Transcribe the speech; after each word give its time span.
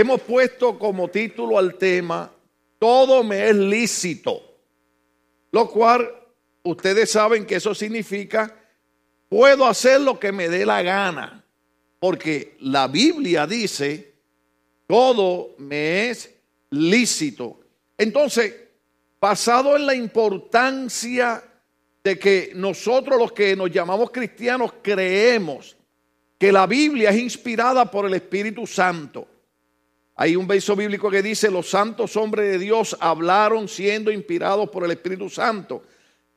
hemos 0.00 0.20
puesto 0.20 0.78
como 0.78 1.08
título 1.08 1.58
al 1.58 1.76
tema, 1.76 2.30
todo 2.78 3.24
me 3.24 3.48
es 3.48 3.56
lícito, 3.56 4.42
lo 5.50 5.70
cual 5.70 6.06
ustedes 6.62 7.10
saben 7.10 7.46
que 7.46 7.56
eso 7.56 7.74
significa, 7.74 8.54
puedo 9.30 9.66
hacer 9.66 10.02
lo 10.02 10.20
que 10.20 10.32
me 10.32 10.50
dé 10.50 10.66
la 10.66 10.82
gana, 10.82 11.42
porque 11.98 12.56
la 12.60 12.88
Biblia 12.88 13.46
dice, 13.46 14.12
todo 14.86 15.54
me 15.56 16.10
es 16.10 16.30
lícito. 16.68 17.60
Entonces, 17.96 18.54
basado 19.18 19.76
en 19.76 19.86
la 19.86 19.94
importancia 19.94 21.42
de 22.04 22.18
que 22.18 22.52
nosotros 22.54 23.18
los 23.18 23.32
que 23.32 23.56
nos 23.56 23.70
llamamos 23.70 24.10
cristianos 24.10 24.74
creemos 24.82 25.74
que 26.38 26.52
la 26.52 26.66
Biblia 26.66 27.08
es 27.08 27.16
inspirada 27.16 27.90
por 27.90 28.04
el 28.04 28.12
Espíritu 28.12 28.66
Santo. 28.66 29.26
Hay 30.16 30.34
un 30.34 30.46
verso 30.46 30.74
bíblico 30.74 31.10
que 31.10 31.22
dice, 31.22 31.50
los 31.50 31.68
santos 31.68 32.16
hombres 32.16 32.50
de 32.50 32.58
Dios 32.58 32.96
hablaron 33.00 33.68
siendo 33.68 34.10
inspirados 34.10 34.70
por 34.70 34.84
el 34.84 34.90
Espíritu 34.90 35.28
Santo. 35.28 35.82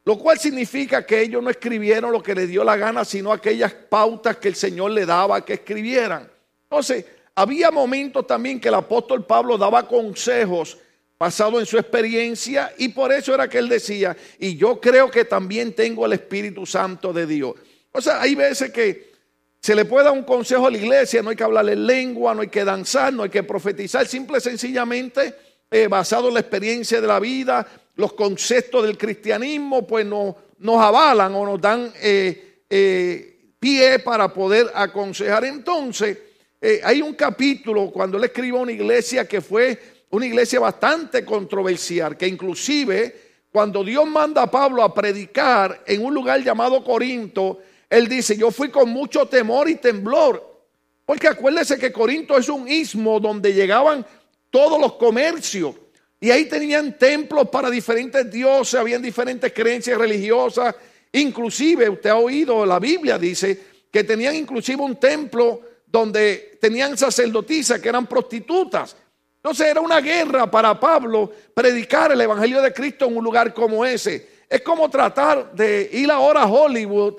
Lo 0.03 0.17
cual 0.17 0.37
significa 0.37 1.05
que 1.05 1.21
ellos 1.21 1.41
no 1.41 1.49
escribieron 1.49 2.11
lo 2.11 2.21
que 2.21 2.35
les 2.35 2.49
dio 2.49 2.63
la 2.63 2.75
gana, 2.75 3.05
sino 3.05 3.31
aquellas 3.31 3.73
pautas 3.73 4.37
que 4.37 4.49
el 4.49 4.55
Señor 4.55 4.91
le 4.91 5.05
daba 5.05 5.45
que 5.45 5.53
escribieran. 5.53 6.29
Entonces, 6.63 7.05
había 7.35 7.71
momentos 7.71 8.27
también 8.27 8.59
que 8.59 8.67
el 8.67 8.73
apóstol 8.73 9.25
Pablo 9.25 9.57
daba 9.57 9.87
consejos 9.87 10.77
basado 11.17 11.59
en 11.59 11.65
su 11.65 11.77
experiencia 11.77 12.73
y 12.77 12.89
por 12.89 13.13
eso 13.13 13.33
era 13.33 13.47
que 13.47 13.59
él 13.59 13.69
decía, 13.69 14.15
y 14.39 14.57
yo 14.57 14.79
creo 14.81 15.09
que 15.09 15.25
también 15.25 15.73
tengo 15.73 16.05
el 16.05 16.13
Espíritu 16.13 16.65
Santo 16.65 17.13
de 17.13 17.25
Dios. 17.25 17.53
O 17.91 18.01
sea, 18.01 18.21
hay 18.21 18.35
veces 18.35 18.71
que 18.71 19.08
se 19.61 19.75
le 19.75 19.85
puede 19.85 20.05
dar 20.05 20.13
un 20.13 20.23
consejo 20.23 20.67
a 20.67 20.71
la 20.71 20.77
iglesia, 20.77 21.21
no 21.21 21.29
hay 21.29 21.35
que 21.35 21.43
hablarle 21.43 21.75
lengua, 21.75 22.33
no 22.33 22.41
hay 22.41 22.47
que 22.47 22.63
danzar, 22.63 23.11
no 23.11 23.23
hay 23.23 23.29
que 23.29 23.43
profetizar, 23.43 24.07
simple 24.07 24.37
y 24.37 24.41
sencillamente 24.41 25.35
eh, 25.69 25.87
basado 25.87 26.29
en 26.29 26.35
la 26.35 26.39
experiencia 26.39 27.01
de 27.01 27.07
la 27.07 27.19
vida, 27.19 27.67
los 27.95 28.13
conceptos 28.13 28.83
del 28.85 28.97
cristianismo, 28.97 29.85
pues 29.85 30.05
no, 30.05 30.35
nos 30.59 30.81
avalan 30.81 31.35
o 31.35 31.45
nos 31.45 31.59
dan 31.59 31.91
eh, 32.01 32.63
eh, 32.69 33.53
pie 33.59 33.99
para 33.99 34.33
poder 34.33 34.71
aconsejar. 34.73 35.43
Entonces, 35.45 36.17
hay 36.83 37.01
un 37.01 37.13
capítulo 37.13 37.89
cuando 37.89 38.17
él 38.17 38.25
escribe 38.25 38.57
a 38.57 38.61
una 38.61 38.71
iglesia 38.73 39.25
que 39.25 39.39
fue 39.39 39.79
una 40.09 40.25
iglesia 40.25 40.59
bastante 40.59 41.23
controversial, 41.23 42.17
que 42.17 42.27
inclusive 42.27 43.29
cuando 43.51 43.83
Dios 43.83 44.05
manda 44.07 44.43
a 44.43 44.51
Pablo 44.51 44.83
a 44.83 44.93
predicar 44.93 45.83
en 45.85 46.03
un 46.03 46.13
lugar 46.13 46.43
llamado 46.43 46.83
Corinto, 46.83 47.59
él 47.89 48.07
dice, 48.07 48.37
yo 48.37 48.51
fui 48.51 48.69
con 48.69 48.89
mucho 48.89 49.25
temor 49.25 49.69
y 49.69 49.75
temblor. 49.75 50.47
Porque 51.05 51.27
acuérdese 51.27 51.79
que 51.79 51.91
Corinto 51.91 52.37
es 52.37 52.49
un 52.49 52.67
istmo 52.67 53.19
donde 53.19 53.53
llegaban 53.53 54.05
todos 54.51 54.79
los 54.79 54.93
comercios. 54.93 55.75
Y 56.19 56.29
ahí 56.29 56.45
tenían 56.45 56.97
templos 56.97 57.49
para 57.49 57.69
diferentes 57.69 58.29
dioses, 58.29 58.79
habían 58.79 59.01
diferentes 59.01 59.51
creencias 59.51 59.97
religiosas. 59.97 60.75
Inclusive, 61.13 61.89
usted 61.89 62.11
ha 62.11 62.17
oído, 62.17 62.65
la 62.65 62.77
Biblia 62.77 63.17
dice 63.17 63.59
que 63.89 64.03
tenían 64.03 64.35
inclusive 64.35 64.83
un 64.83 64.97
templo 64.97 65.61
donde 65.87 66.59
tenían 66.61 66.95
sacerdotisas 66.95 67.79
que 67.79 67.89
eran 67.89 68.05
prostitutas. 68.05 68.95
Entonces 69.37 69.67
era 69.67 69.81
una 69.81 70.01
guerra 70.01 70.51
para 70.51 70.79
Pablo 70.79 71.31
predicar 71.53 72.11
el 72.11 72.21
Evangelio 72.21 72.61
de 72.61 72.73
Cristo 72.73 73.05
en 73.05 73.17
un 73.17 73.23
lugar 73.23 73.53
como 73.53 73.83
ese. 73.83 74.27
Es 74.47 74.61
como 74.61 74.89
tratar 74.89 75.53
de 75.53 75.89
ir 75.91 76.11
ahora 76.11 76.43
a 76.43 76.51
Hollywood 76.51 77.15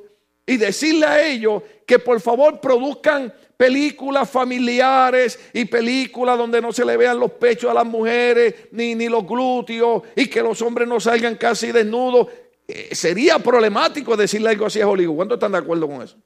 y 0.50 0.56
decirle 0.56 1.06
a 1.06 1.24
ellos 1.24 1.62
que 1.86 2.00
por 2.00 2.20
favor 2.20 2.60
produzcan 2.60 3.32
películas 3.56 4.28
familiares 4.28 5.38
y 5.52 5.64
películas 5.64 6.36
donde 6.36 6.60
no 6.60 6.72
se 6.72 6.84
le 6.84 6.96
vean 6.96 7.20
los 7.20 7.30
pechos 7.30 7.70
a 7.70 7.74
las 7.74 7.86
mujeres 7.86 8.52
ni, 8.72 8.96
ni 8.96 9.08
los 9.08 9.24
glúteos 9.24 10.02
y 10.16 10.26
que 10.26 10.42
los 10.42 10.60
hombres 10.60 10.88
no 10.88 10.98
salgan 10.98 11.36
casi 11.36 11.70
desnudos. 11.70 12.26
Eh, 12.66 12.88
sería 12.96 13.38
problemático 13.38 14.16
decirle 14.16 14.48
algo 14.48 14.66
así 14.66 14.80
a 14.80 14.88
Hollywood. 14.88 15.14
¿Cuántos 15.14 15.36
están 15.36 15.52
de 15.52 15.58
acuerdo 15.58 15.86
con 15.86 16.02
eso? 16.02 16.16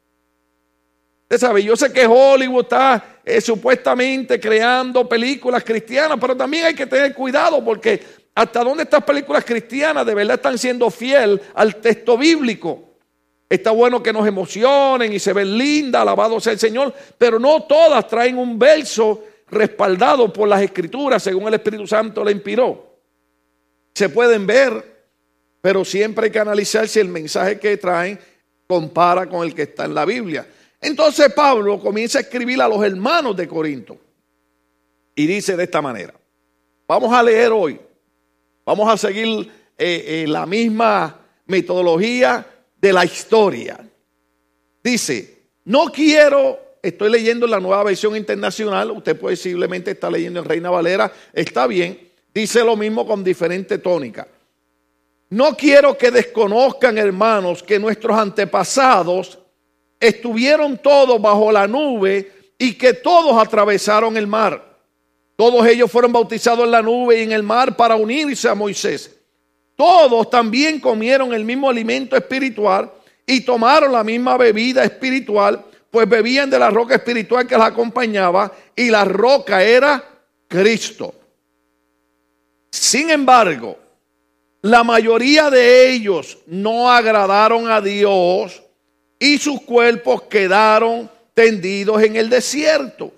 Usted 1.24 1.38
sabe, 1.38 1.62
yo 1.62 1.76
sé 1.76 1.92
que 1.92 2.06
Hollywood 2.06 2.62
está 2.62 3.20
eh, 3.26 3.42
supuestamente 3.42 4.40
creando 4.40 5.06
películas 5.06 5.62
cristianas, 5.62 6.16
pero 6.18 6.34
también 6.34 6.64
hay 6.64 6.74
que 6.74 6.86
tener 6.86 7.12
cuidado 7.12 7.62
porque 7.62 8.02
hasta 8.34 8.64
dónde 8.64 8.84
estas 8.84 9.04
películas 9.04 9.44
cristianas 9.44 10.06
de 10.06 10.14
verdad 10.14 10.36
están 10.36 10.56
siendo 10.56 10.90
fiel 10.90 11.42
al 11.52 11.76
texto 11.76 12.16
bíblico. 12.16 12.93
Está 13.48 13.70
bueno 13.70 14.02
que 14.02 14.12
nos 14.12 14.26
emocionen 14.26 15.12
y 15.12 15.18
se 15.18 15.32
ven 15.32 15.56
lindas, 15.56 16.02
alabado 16.02 16.40
sea 16.40 16.54
el 16.54 16.58
Señor, 16.58 16.92
pero 17.18 17.38
no 17.38 17.62
todas 17.64 18.06
traen 18.08 18.38
un 18.38 18.58
verso 18.58 19.22
respaldado 19.48 20.32
por 20.32 20.48
las 20.48 20.62
escrituras 20.62 21.22
según 21.22 21.48
el 21.48 21.54
Espíritu 21.54 21.86
Santo 21.86 22.24
le 22.24 22.32
inspiró. 22.32 22.94
Se 23.94 24.08
pueden 24.08 24.46
ver, 24.46 25.06
pero 25.60 25.84
siempre 25.84 26.26
hay 26.26 26.30
que 26.32 26.38
analizar 26.38 26.88
si 26.88 27.00
el 27.00 27.08
mensaje 27.08 27.58
que 27.58 27.76
traen 27.76 28.18
compara 28.66 29.28
con 29.28 29.46
el 29.46 29.54
que 29.54 29.62
está 29.62 29.84
en 29.84 29.94
la 29.94 30.04
Biblia. 30.04 30.46
Entonces 30.80 31.32
Pablo 31.32 31.78
comienza 31.78 32.18
a 32.18 32.22
escribir 32.22 32.60
a 32.60 32.68
los 32.68 32.84
hermanos 32.84 33.36
de 33.36 33.46
Corinto 33.46 33.98
y 35.14 35.26
dice 35.26 35.56
de 35.56 35.64
esta 35.64 35.80
manera, 35.80 36.14
vamos 36.88 37.12
a 37.12 37.22
leer 37.22 37.52
hoy, 37.52 37.80
vamos 38.64 38.92
a 38.92 38.96
seguir 38.96 39.50
eh, 39.78 40.04
eh, 40.06 40.24
la 40.26 40.44
misma 40.44 41.20
metodología 41.46 42.46
de 42.84 42.92
la 42.92 43.02
historia. 43.02 43.80
Dice, 44.82 45.48
no 45.64 45.86
quiero, 45.86 46.76
estoy 46.82 47.10
leyendo 47.10 47.46
la 47.46 47.58
nueva 47.58 47.82
versión 47.82 48.14
internacional, 48.14 48.90
usted 48.90 49.18
posiblemente 49.18 49.92
está 49.92 50.10
leyendo 50.10 50.40
en 50.40 50.44
Reina 50.44 50.68
Valera, 50.68 51.10
está 51.32 51.66
bien, 51.66 52.10
dice 52.34 52.62
lo 52.62 52.76
mismo 52.76 53.06
con 53.06 53.24
diferente 53.24 53.78
tónica. 53.78 54.28
No 55.30 55.56
quiero 55.56 55.96
que 55.96 56.10
desconozcan, 56.10 56.98
hermanos, 56.98 57.62
que 57.62 57.78
nuestros 57.78 58.18
antepasados 58.18 59.38
estuvieron 59.98 60.76
todos 60.76 61.18
bajo 61.22 61.50
la 61.50 61.66
nube 61.66 62.32
y 62.58 62.74
que 62.74 62.92
todos 62.92 63.42
atravesaron 63.42 64.14
el 64.18 64.26
mar. 64.26 64.78
Todos 65.36 65.66
ellos 65.66 65.90
fueron 65.90 66.12
bautizados 66.12 66.66
en 66.66 66.70
la 66.70 66.82
nube 66.82 67.18
y 67.18 67.22
en 67.22 67.32
el 67.32 67.44
mar 67.44 67.78
para 67.78 67.96
unirse 67.96 68.46
a 68.46 68.54
Moisés. 68.54 69.23
Todos 69.76 70.30
también 70.30 70.78
comieron 70.80 71.32
el 71.32 71.44
mismo 71.44 71.68
alimento 71.68 72.16
espiritual 72.16 72.90
y 73.26 73.40
tomaron 73.40 73.92
la 73.92 74.04
misma 74.04 74.36
bebida 74.36 74.84
espiritual, 74.84 75.64
pues 75.90 76.08
bebían 76.08 76.50
de 76.50 76.58
la 76.58 76.70
roca 76.70 76.94
espiritual 76.94 77.46
que 77.46 77.58
las 77.58 77.68
acompañaba 77.68 78.52
y 78.76 78.90
la 78.90 79.04
roca 79.04 79.62
era 79.62 80.02
Cristo. 80.46 81.14
Sin 82.70 83.10
embargo, 83.10 83.78
la 84.62 84.82
mayoría 84.84 85.50
de 85.50 85.90
ellos 85.90 86.38
no 86.46 86.90
agradaron 86.90 87.70
a 87.70 87.80
Dios 87.80 88.62
y 89.18 89.38
sus 89.38 89.60
cuerpos 89.62 90.22
quedaron 90.22 91.10
tendidos 91.34 92.02
en 92.02 92.16
el 92.16 92.30
desierto. 92.30 93.12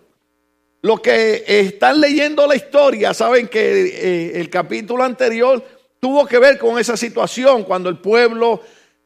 Los 0.83 1.01
que 1.01 1.45
están 1.47 2.01
leyendo 2.01 2.47
la 2.47 2.57
historia 2.57 3.13
saben 3.13 3.49
que 3.49 3.87
eh, 3.87 4.41
el 4.41 4.49
capítulo 4.51 5.03
anterior 5.03 5.63
tuvo 6.01 6.27
que 6.27 6.39
ver 6.39 6.59
con 6.59 6.79
esa 6.79 6.97
situación, 6.97 7.65
cuando 7.65 7.89
el 7.89 7.99
pueblo 7.99 8.61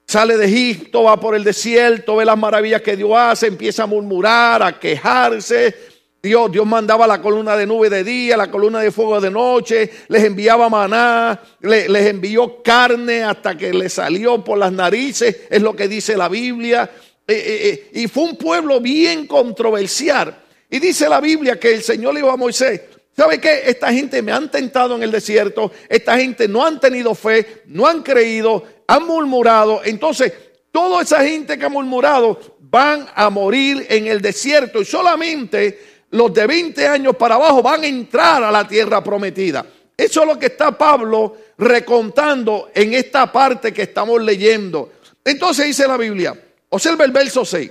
sale 0.07 0.37
de 0.37 0.47
Egipto, 0.47 1.05
va 1.05 1.19
por 1.19 1.35
el 1.35 1.45
desierto, 1.45 2.17
ve 2.17 2.25
las 2.25 2.37
maravillas 2.37 2.83
que 2.83 2.97
Dios 2.97 3.13
hace, 3.15 3.47
empieza 3.47 3.85
a 3.85 3.87
murmurar, 3.87 4.63
a 4.63 4.79
quejarse. 4.79 5.75
Dios, 6.23 6.53
Dios 6.53 6.67
mandaba 6.67 7.07
la 7.07 7.23
columna 7.23 7.57
de 7.57 7.67
nube 7.67 7.89
de 7.89 8.05
día, 8.05 8.37
la 8.37 8.51
columna 8.51 8.81
de 8.81 8.91
fuego 8.91 9.21
de 9.21 9.31
noche, 9.31 9.91
les 10.09 10.25
enviaba 10.25 10.69
maná, 10.69 11.41
les 11.61 12.07
envió 12.07 12.63
carne 12.63 13.23
hasta 13.23 13.57
que 13.57 13.73
les 13.73 13.95
salió 13.95 14.45
por 14.45 14.59
las 14.59 14.71
narices, 14.71 15.43
es 15.49 15.63
lo 15.63 15.75
que 15.75 15.89
dice 15.89 16.17
la 16.17 16.29
Biblia. 16.29 16.91
Eh, 17.27 17.33
eh, 17.33 17.69
eh, 17.69 18.01
y 18.01 18.09
fue 18.09 18.25
un 18.25 18.37
pueblo 18.37 18.81
bien 18.81 19.27
controversial. 19.27 20.37
Y 20.69 20.81
dice 20.81 21.09
la 21.09 21.21
Biblia 21.21 21.59
que 21.59 21.73
el 21.73 21.83
Señor 21.83 22.15
le 22.15 22.21
dijo 22.21 22.33
a 22.33 22.37
Moisés, 22.37 22.81
¿sabe 23.17 23.41
qué? 23.41 23.63
Esta 23.67 23.93
gente 23.93 24.23
me 24.23 24.33
han 24.33 24.51
tentado 24.51 24.97
en 24.97 25.03
el 25.03 25.11
desierto, 25.11 25.73
esta 25.89 26.17
gente 26.19 26.49
no 26.49 26.65
han 26.65 26.81
tenido 26.81 27.15
fe, 27.15 27.63
no 27.67 27.87
han 27.87 28.03
creído, 28.03 28.65
han 28.87 29.07
murmurado. 29.07 29.83
Entonces, 29.85 30.33
toda 30.71 31.03
esa 31.03 31.25
gente 31.25 31.59
que 31.59 31.65
ha 31.65 31.69
murmurado 31.71 32.39
van 32.61 33.09
a 33.15 33.31
morir 33.31 33.87
en 33.89 34.07
el 34.07 34.21
desierto 34.21 34.81
y 34.81 34.85
solamente 34.85 36.05
los 36.11 36.33
de 36.33 36.47
20 36.47 36.87
años 36.87 37.17
para 37.17 37.37
abajo 37.37 37.63
van 37.63 37.83
a 37.83 37.87
entrar 37.87 38.43
a 38.43 38.51
la 38.51 38.67
tierra 38.67 39.03
prometida. 39.03 39.65
Eso 39.97 40.23
es 40.23 40.27
lo 40.27 40.39
que 40.39 40.47
está 40.47 40.77
Pablo 40.77 41.37
recontando 41.59 42.71
en 42.75 42.95
esta 42.95 43.31
parte 43.31 43.73
que 43.73 43.83
estamos 43.83 44.23
leyendo. 44.23 44.93
Entonces 45.23 45.67
dice 45.67 45.87
la 45.87 45.97
Biblia, 45.97 46.35
observa 46.71 47.05
el 47.05 47.11
verso 47.11 47.45
6. 47.45 47.71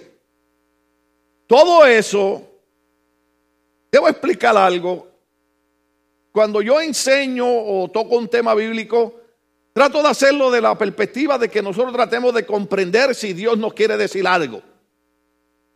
Todo 1.47 1.83
eso, 1.85 2.47
debo 3.91 4.07
explicar 4.07 4.55
algo. 4.55 5.08
Cuando 6.39 6.61
yo 6.61 6.79
enseño 6.79 7.45
o 7.45 7.91
toco 7.91 8.15
un 8.15 8.29
tema 8.29 8.55
bíblico, 8.55 9.19
trato 9.73 10.01
de 10.01 10.07
hacerlo 10.07 10.49
de 10.49 10.61
la 10.61 10.77
perspectiva 10.77 11.37
de 11.37 11.49
que 11.49 11.61
nosotros 11.61 11.91
tratemos 11.91 12.33
de 12.33 12.45
comprender 12.45 13.13
si 13.13 13.33
Dios 13.33 13.57
nos 13.57 13.73
quiere 13.73 13.97
decir 13.97 14.25
algo. 14.25 14.61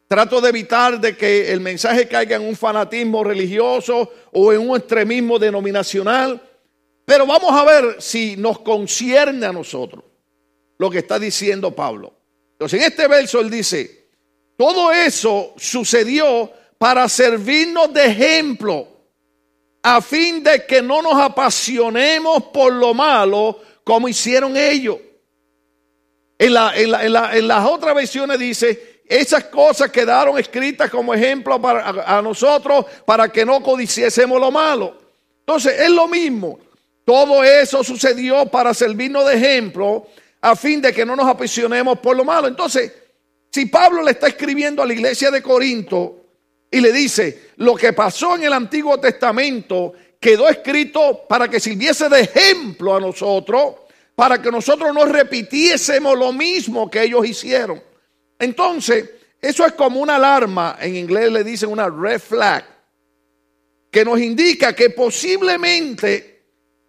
Trato 0.08 0.40
de 0.40 0.48
evitar 0.48 1.02
de 1.02 1.18
que 1.18 1.52
el 1.52 1.60
mensaje 1.60 2.08
caiga 2.08 2.38
en 2.38 2.44
un 2.44 2.56
fanatismo 2.56 3.26
religioso 3.26 4.10
o 4.32 4.54
en 4.54 4.70
un 4.70 4.78
extremismo 4.78 5.38
denominacional. 5.38 6.42
Pero 7.04 7.28
vamos 7.28 7.52
a 7.52 7.66
ver 7.66 8.02
si 8.02 8.38
nos 8.38 8.60
concierne 8.60 9.46
a 9.46 9.52
nosotros 9.52 10.02
lo 10.78 10.90
que 10.90 11.00
está 11.00 11.20
diciendo 11.20 11.76
Pablo. 11.76 12.14
Entonces, 12.54 12.80
en 12.80 12.86
este 12.90 13.10
verso 13.10 13.42
él 13.42 13.50
dice, 13.50 14.08
todo 14.56 14.94
eso 14.94 15.56
sucedió 15.58 16.50
para 16.78 17.10
servirnos 17.10 17.94
de 17.94 18.06
ejemplo, 18.06 18.93
a 19.84 20.02
fin 20.02 20.42
de 20.42 20.66
que 20.66 20.82
no 20.82 21.02
nos 21.02 21.16
apasionemos 21.16 22.44
por 22.46 22.72
lo 22.72 22.94
malo 22.94 23.60
como 23.84 24.08
hicieron 24.08 24.56
ellos. 24.56 24.98
En, 26.40 26.54
las 26.54 27.70
otras 27.70 27.94
versiones 27.94 28.40
dice, 28.40 29.02
esas 29.06 29.46
cosas 29.46 29.92
quedaron 29.92 30.40
escritas 30.40 30.90
como 30.90 31.14
ejemplo 31.14 31.62
para 31.62 32.18
a, 32.18 32.22
nosotros 32.22 32.86
para 33.06 33.30
que 33.30 33.46
no 33.46 33.62
codiciésemos 33.62 34.40
lo 34.40 34.52
malo. 34.52 34.98
Entonces, 35.40 35.78
es 35.80 35.90
lo 35.90 36.08
mismo. 36.08 36.60
Todo 37.06 37.44
eso 37.44 37.84
sucedió 37.84 38.46
para 38.46 38.74
servirnos 38.74 39.26
de 39.28 39.36
ejemplo 39.36 40.08
a 40.40 40.56
fin 40.56 40.82
de 40.82 40.94
que 40.94 41.06
no 41.06 41.18
nos 41.18 41.28
apasionemos 41.28 42.00
por 42.00 42.16
lo 42.16 42.24
malo. 42.24 42.48
Entonces, 42.48 42.92
si 43.52 43.66
Pablo 43.66 44.02
le 44.02 44.12
está 44.12 44.28
escribiendo 44.28 44.82
a 44.82 44.86
la 44.86 44.94
iglesia 44.94 45.30
de 45.30 45.42
Corinto 45.42 46.23
y 46.74 46.82
le 46.82 46.92
dice, 46.92 47.52
lo 47.58 47.76
que 47.76 47.94
pasó 47.94 48.36
en 48.36 48.46
el 48.46 48.54
Antiguo 48.54 49.00
Testamento 49.00 49.94
quedó 50.20 50.50
escrito 50.50 51.24
para 51.30 51.48
que 51.48 51.60
sirviese 51.60 52.10
de 52.10 52.22
ejemplo 52.22 52.96
a 52.96 53.00
nosotros, 53.00 53.76
para 54.16 54.42
que 54.42 54.50
nosotros 54.50 54.92
no 54.92 55.06
repitiésemos 55.06 56.18
lo 56.18 56.34
mismo 56.34 56.90
que 56.90 57.04
ellos 57.04 57.28
hicieron. 57.28 57.80
Entonces, 58.40 59.08
eso 59.40 59.68
es 59.68 59.74
como 59.74 60.00
una 60.00 60.16
alarma, 60.16 60.76
en 60.82 60.96
inglés 60.96 61.32
le 61.32 61.44
dicen 61.44 61.70
una 61.70 61.88
red 61.88 62.20
flag, 62.20 62.66
que 63.92 64.04
nos 64.04 64.20
indica 64.20 64.74
que 64.74 64.90
posiblemente 64.90 66.46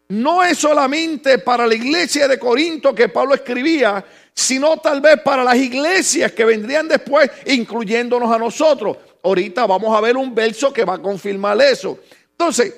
no 0.09 0.43
es 0.43 0.57
solamente 0.57 1.41
para 1.41 1.67
la 1.67 1.75
iglesia 1.75 2.27
de 2.27 2.39
Corinto 2.39 2.95
que 2.95 3.11
Pablo 3.11 3.35
escribía, 3.35 4.03
sino 4.35 4.77
tal 4.79 5.01
vez 5.01 5.21
para 5.23 5.45
las 5.45 5.57
iglesias 5.57 6.33
que 6.33 6.45
vendrían 6.45 6.89
después, 6.89 7.31
incluyéndonos 7.47 8.31
a 8.33 8.39
nosotros. 8.39 8.97
Ahorita 9.23 9.67
vamos 9.67 9.97
a 9.97 10.01
ver 10.01 10.17
un 10.17 10.35
verso 10.35 10.73
que 10.73 10.85
va 10.85 10.95
a 10.95 11.03
confirmar 11.03 11.61
eso. 11.63 11.99
Entonces, 12.33 12.75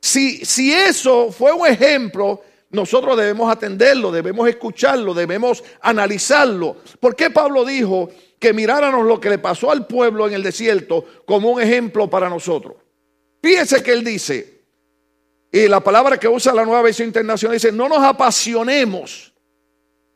si, 0.00 0.44
si 0.44 0.72
eso 0.72 1.32
fue 1.32 1.52
un 1.52 1.66
ejemplo, 1.66 2.42
nosotros 2.70 3.16
debemos 3.16 3.50
atenderlo, 3.50 4.10
debemos 4.10 4.48
escucharlo, 4.48 5.12
debemos 5.12 5.62
analizarlo. 5.80 6.76
¿Por 7.00 7.14
qué 7.14 7.30
Pablo 7.30 7.64
dijo 7.64 8.08
que 8.38 8.52
miráramos 8.52 9.06
lo 9.06 9.20
que 9.20 9.28
le 9.28 9.38
pasó 9.38 9.70
al 9.70 9.86
pueblo 9.86 10.26
en 10.26 10.34
el 10.34 10.42
desierto 10.42 11.04
como 11.26 11.50
un 11.50 11.60
ejemplo 11.60 12.08
para 12.08 12.30
nosotros? 12.30 12.76
Fíjense 13.42 13.82
que 13.82 13.92
él 13.92 14.04
dice, 14.04 14.62
y 15.50 15.68
la 15.68 15.80
palabra 15.80 16.16
que 16.16 16.28
usa 16.28 16.54
la 16.54 16.64
nueva 16.64 16.82
versión 16.82 17.08
internacional 17.08 17.56
dice, 17.56 17.72
no 17.72 17.88
nos 17.88 18.02
apasionemos. 18.02 19.31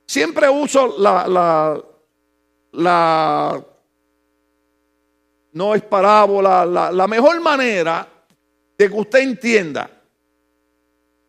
Siempre 0.06 0.48
uso 0.48 0.98
la, 0.98 1.26
la, 1.26 1.84
la 2.72 3.64
no 5.52 5.74
es 5.74 5.82
parábola, 5.82 6.64
la, 6.64 6.92
la 6.92 7.06
mejor 7.06 7.40
manera 7.40 8.06
de 8.78 8.88
que 8.88 8.94
usted 8.94 9.20
entienda 9.20 9.90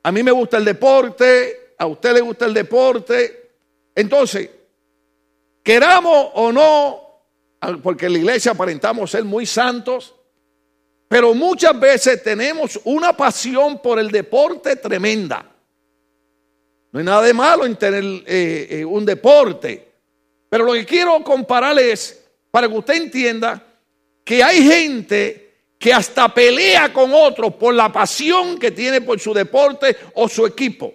a 0.08 0.12
mí 0.14 0.24
me 0.24 0.32
gusta 0.32 0.56
el 0.56 0.64
deporte, 0.64 1.74
a 1.78 1.86
usted 1.86 2.14
le 2.14 2.22
gusta 2.22 2.46
el 2.46 2.54
deporte. 2.54 3.56
Entonces, 3.94 4.50
queramos 5.62 6.30
o 6.34 6.50
no, 6.50 7.82
porque 7.84 8.06
en 8.06 8.14
la 8.14 8.20
iglesia 8.20 8.54
aparentamos 8.54 9.12
ser 9.12 9.26
muy 9.26 9.46
santos, 9.46 10.16
pero 11.10 11.34
muchas 11.34 11.78
veces 11.78 12.24
tenemos 12.24 12.80
una 12.86 13.18
pasión 13.18 13.82
por 13.82 14.00
el 14.00 14.10
deporte 14.10 14.78
tremenda. 14.78 15.46
No 16.92 17.00
hay 17.00 17.06
nada 17.06 17.22
de 17.22 17.34
malo 17.34 17.66
en 17.66 17.76
tener 17.76 18.04
eh, 18.26 18.68
eh, 18.70 18.86
un 18.86 19.06
deporte. 19.06 19.88
Pero 20.50 20.66
lo 20.66 20.74
que 20.74 20.86
quiero 20.86 21.24
comparar 21.24 21.78
es, 21.78 22.24
para 22.50 22.68
que 22.68 22.78
usted 22.78 22.96
entienda, 22.96 23.64
que 24.24 24.44
hay 24.44 24.64
gente 24.64 25.48
que 25.78 25.94
hasta 25.94 26.34
pelea 26.34 26.92
con 26.92 27.14
otros 27.14 27.54
por 27.56 27.74
la 27.74 27.92
pasión 27.92 28.58
que 28.58 28.72
tiene 28.72 29.02
por 29.02 29.20
su 29.20 29.34
deporte 29.34 29.96
o 30.16 30.28
su 30.28 30.46
equipo. 30.46 30.94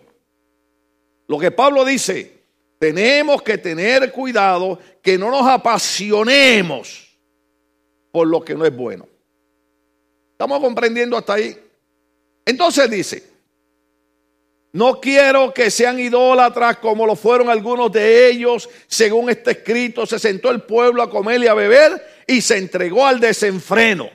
Lo 1.29 1.39
que 1.39 1.51
Pablo 1.51 1.85
dice, 1.85 2.43
tenemos 2.79 3.43
que 3.43 3.59
tener 3.59 4.11
cuidado 4.11 4.79
que 5.01 5.17
no 5.17 5.31
nos 5.31 5.47
apasionemos 5.47 7.17
por 8.11 8.27
lo 8.27 8.45
que 8.45 8.55
no 8.55 8.67
es 8.67 8.75
bueno. 8.75 9.09
¿Estamos 10.33 10.61
comprendiendo 10.61 11.17
hasta 11.17 11.35
ahí? 11.35 11.57
Entonces 12.45 12.91
dice, 12.91 13.32
no 14.73 15.01
quiero 15.01 15.53
que 15.53 15.71
sean 15.71 16.01
idólatras 16.01 16.79
como 16.79 17.07
lo 17.07 17.15
fueron 17.15 17.51
algunos 17.51 17.93
de 17.93 18.29
ellos. 18.29 18.71
Según 18.87 19.29
está 19.29 19.51
escrito, 19.51 20.07
se 20.07 20.19
sentó 20.19 20.51
el 20.51 20.63
pueblo 20.63 21.03
a 21.03 21.11
comer 21.11 21.43
y 21.43 21.47
a 21.47 21.55
beber 21.55 22.25
y 22.27 22.41
se 22.41 22.57
entregó 22.57 23.07
al 23.07 23.21
desenfreno. 23.21 24.09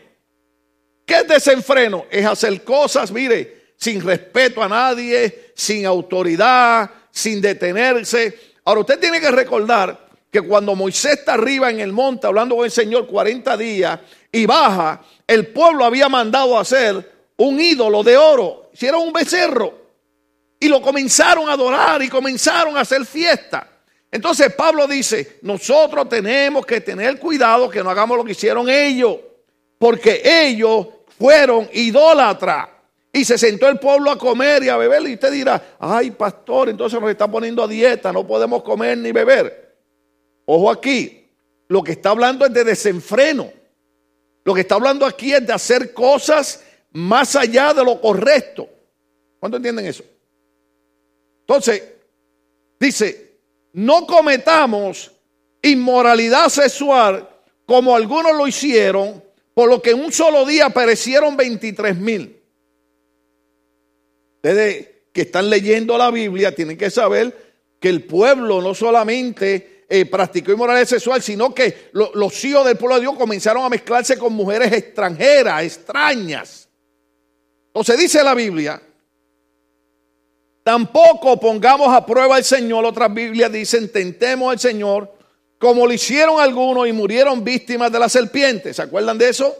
¿Qué 1.05 1.19
es 1.19 1.27
desenfreno? 1.27 2.05
Es 2.09 2.25
hacer 2.25 2.63
cosas, 2.63 3.11
mire, 3.11 3.73
sin 3.77 4.01
respeto 4.01 4.63
a 4.63 4.67
nadie, 4.67 5.51
sin 5.55 5.85
autoridad, 5.85 6.89
sin 7.11 7.39
detenerse. 7.39 8.55
Ahora 8.65 8.81
usted 8.81 8.99
tiene 8.99 9.21
que 9.21 9.29
recordar 9.29 10.07
que 10.31 10.41
cuando 10.41 10.75
Moisés 10.75 11.19
está 11.19 11.35
arriba 11.35 11.69
en 11.69 11.81
el 11.81 11.93
monte 11.93 12.25
hablando 12.25 12.55
con 12.55 12.65
el 12.65 12.71
Señor 12.71 13.05
40 13.05 13.55
días 13.57 13.99
y 14.31 14.47
baja, 14.47 15.03
el 15.27 15.47
pueblo 15.47 15.85
había 15.85 16.09
mandado 16.09 16.57
hacer 16.57 17.11
un 17.37 17.61
ídolo 17.61 18.01
de 18.01 18.17
oro, 18.17 18.71
hicieron 18.73 19.03
un 19.03 19.13
becerro 19.13 19.86
y 20.59 20.67
lo 20.67 20.81
comenzaron 20.81 21.49
a 21.49 21.53
adorar 21.53 22.01
y 22.01 22.09
comenzaron 22.09 22.77
a 22.77 22.81
hacer 22.81 23.05
fiesta. 23.05 23.67
Entonces 24.11 24.53
Pablo 24.53 24.87
dice, 24.87 25.39
nosotros 25.41 26.07
tenemos 26.09 26.65
que 26.65 26.81
tener 26.81 27.19
cuidado 27.19 27.69
que 27.69 27.83
no 27.83 27.89
hagamos 27.89 28.17
lo 28.17 28.23
que 28.23 28.31
hicieron 28.31 28.69
ellos, 28.69 29.17
porque 29.77 30.21
ellos 30.23 30.87
fueron 31.17 31.69
idólatras. 31.73 32.69
Y 33.11 33.25
se 33.25 33.37
sentó 33.37 33.67
el 33.67 33.79
pueblo 33.79 34.11
a 34.11 34.17
comer 34.17 34.63
y 34.63 34.69
a 34.69 34.77
beber. 34.77 35.01
Y 35.07 35.13
usted 35.15 35.31
dirá, 35.31 35.75
ay 35.79 36.11
pastor, 36.11 36.69
entonces 36.69 36.99
nos 36.99 37.09
está 37.09 37.29
poniendo 37.29 37.63
a 37.63 37.67
dieta, 37.67 38.11
no 38.11 38.25
podemos 38.25 38.63
comer 38.63 38.97
ni 38.97 39.11
beber. 39.11 39.75
Ojo 40.45 40.69
aquí, 40.69 41.27
lo 41.67 41.83
que 41.83 41.93
está 41.93 42.11
hablando 42.11 42.45
es 42.45 42.53
de 42.53 42.63
desenfreno. 42.63 43.51
Lo 44.43 44.53
que 44.53 44.61
está 44.61 44.75
hablando 44.75 45.05
aquí 45.05 45.33
es 45.33 45.45
de 45.45 45.51
hacer 45.51 45.93
cosas 45.93 46.63
más 46.91 47.35
allá 47.35 47.73
de 47.73 47.83
lo 47.83 47.99
correcto. 47.99 48.69
¿Cuánto 49.39 49.57
entienden 49.57 49.85
eso? 49.85 50.03
Entonces, 51.47 51.81
dice, 52.77 53.39
no 53.71 54.05
cometamos 54.05 55.11
inmoralidad 55.61 56.49
sexual 56.49 57.29
como 57.65 57.95
algunos 57.95 58.35
lo 58.35 58.47
hicieron 58.47 59.23
por 59.53 59.69
lo 59.69 59.81
que 59.81 59.91
en 59.91 60.03
un 60.03 60.11
solo 60.11 60.45
día 60.45 60.69
perecieron 60.69 61.37
23 61.37 61.97
mil. 61.97 62.37
Ustedes 64.35 64.89
que 65.13 65.21
están 65.21 65.49
leyendo 65.49 65.97
la 65.97 66.11
Biblia 66.11 66.53
tienen 66.53 66.77
que 66.77 66.91
saber 66.91 67.35
que 67.79 67.89
el 67.89 68.03
pueblo 68.03 68.61
no 68.61 68.75
solamente 68.75 69.85
eh, 69.89 70.05
practicó 70.05 70.51
inmoralidad 70.51 70.85
sexual, 70.85 71.21
sino 71.21 71.55
que 71.55 71.89
los 71.93 72.45
hijos 72.45 72.65
del 72.65 72.77
pueblo 72.77 72.95
de 72.95 73.01
Dios 73.01 73.15
comenzaron 73.17 73.63
a 73.63 73.69
mezclarse 73.69 74.17
con 74.17 74.33
mujeres 74.33 74.71
extranjeras, 74.73 75.63
extrañas. 75.63 76.69
Entonces 77.67 77.97
dice 77.97 78.23
la 78.23 78.33
Biblia, 78.33 78.81
tampoco 80.67 81.39
pongamos 81.39 81.95
a 81.95 82.05
prueba 82.05 82.35
al 82.35 82.43
Señor, 82.43 82.83
otras 82.83 83.13
Biblias 83.13 83.49
dicen, 83.49 83.89
tentemos 83.89 84.51
al 84.51 84.59
Señor 84.59 85.09
como 85.57 85.87
lo 85.87 85.93
hicieron 85.93 86.41
algunos 86.41 86.89
y 86.89 86.91
murieron 86.91 87.41
víctimas 87.41 87.89
de 87.89 87.97
la 87.97 88.09
serpiente. 88.09 88.73
¿Se 88.73 88.81
acuerdan 88.81 89.17
de 89.17 89.29
eso? 89.29 89.55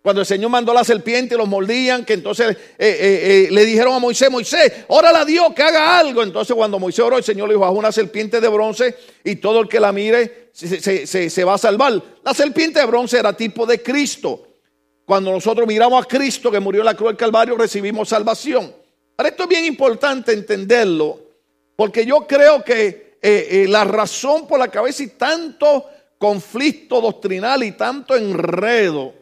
Cuando 0.00 0.22
el 0.22 0.26
Señor 0.26 0.48
mandó 0.48 0.72
la 0.72 0.82
serpiente 0.82 1.34
y 1.34 1.38
los 1.38 1.46
mordían, 1.46 2.06
que 2.06 2.14
entonces 2.14 2.52
eh, 2.52 2.56
eh, 2.78 3.48
eh, 3.48 3.48
le 3.50 3.66
dijeron 3.66 3.96
a 3.96 3.98
Moisés, 3.98 4.30
Moisés, 4.30 4.72
órale 4.86 5.18
a 5.18 5.24
Dios 5.26 5.52
que 5.54 5.62
haga 5.62 5.98
algo. 5.98 6.22
Entonces 6.22 6.56
cuando 6.56 6.78
Moisés 6.78 7.00
oró, 7.00 7.18
el 7.18 7.24
Señor 7.24 7.46
le 7.46 7.56
dijo, 7.56 7.66
haz 7.66 7.74
una 7.74 7.92
serpiente 7.92 8.40
de 8.40 8.48
bronce 8.48 8.96
y 9.24 9.36
todo 9.36 9.60
el 9.60 9.68
que 9.68 9.78
la 9.78 9.92
mire 9.92 10.48
se, 10.54 11.06
se 11.06 11.44
va 11.44 11.52
a 11.52 11.58
salvar. 11.58 12.02
La 12.24 12.32
serpiente 12.32 12.80
de 12.80 12.86
bronce 12.86 13.18
era 13.18 13.34
tipo 13.34 13.66
de 13.66 13.82
Cristo. 13.82 14.46
Cuando 15.04 15.30
nosotros 15.32 15.68
miramos 15.68 16.02
a 16.02 16.08
Cristo 16.08 16.50
que 16.50 16.60
murió 16.60 16.80
en 16.80 16.86
la 16.86 16.94
cruz 16.94 17.10
del 17.10 17.18
Calvario, 17.18 17.58
recibimos 17.58 18.08
salvación. 18.08 18.87
Pero 19.18 19.30
esto 19.30 19.42
es 19.42 19.48
bien 19.48 19.64
importante 19.64 20.32
entenderlo, 20.32 21.18
porque 21.74 22.06
yo 22.06 22.24
creo 22.24 22.62
que 22.62 23.16
eh, 23.20 23.48
eh, 23.50 23.66
la 23.68 23.82
razón 23.82 24.46
por 24.46 24.60
la 24.60 24.70
que 24.70 24.78
a 24.78 24.82
veces 24.82 25.18
tanto 25.18 25.86
conflicto 26.18 27.00
doctrinal 27.00 27.64
y 27.64 27.72
tanto 27.72 28.14
enredo 28.14 29.12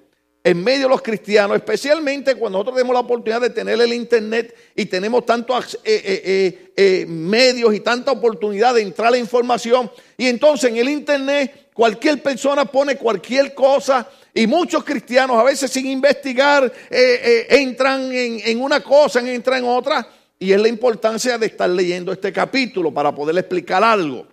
en 0.45 0.63
medio 0.63 0.83
de 0.83 0.91
los 0.91 1.01
cristianos, 1.01 1.57
especialmente 1.57 2.35
cuando 2.35 2.59
nosotros 2.59 2.77
tenemos 2.77 2.93
la 2.93 3.01
oportunidad 3.01 3.41
de 3.41 3.49
tener 3.49 3.81
el 3.81 3.95
internet 3.95 4.55
y 4.77 4.85
tenemos 4.85 5.25
tantos 5.25 5.81
eh, 5.83 7.07
medios 7.09 7.75
y 7.75 7.81
tanta 7.81 8.13
oportunidad 8.13 8.75
de 8.75 8.83
entrar 8.83 9.09
a 9.09 9.13
la 9.13 9.19
información. 9.19 9.91
Y 10.19 10.27
entonces 10.27 10.69
en 10.69 10.77
el 10.77 10.91
internet 10.91 11.71
cualquier 11.73 12.23
persona 12.23 12.67
pone 12.67 12.99
cualquier 12.99 13.55
cosa 13.55 14.07
y 14.37 14.47
muchos 14.47 14.85
cristianos 14.85 15.39
a 15.39 15.43
veces 15.43 15.71
sin 15.71 15.87
investigar 15.87 16.71
eh, 16.91 16.91
eh, 16.91 17.47
entran 17.49 18.13
en, 18.13 18.61
una 18.61 18.83
cosa, 18.83 19.21
entran 19.21 19.61
en 19.61 19.65
otra. 19.71 20.07
Y 20.39 20.53
es 20.53 20.61
la 20.61 20.69
importancia 20.69 21.39
de 21.39 21.47
estar 21.47 21.71
leyendo 21.71 22.13
este 22.13 22.31
capítulo 22.35 22.93
para 22.93 23.15
poder 23.15 23.39
explicar 23.39 23.83
algo. 23.83 24.27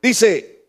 Dice, 0.00 0.66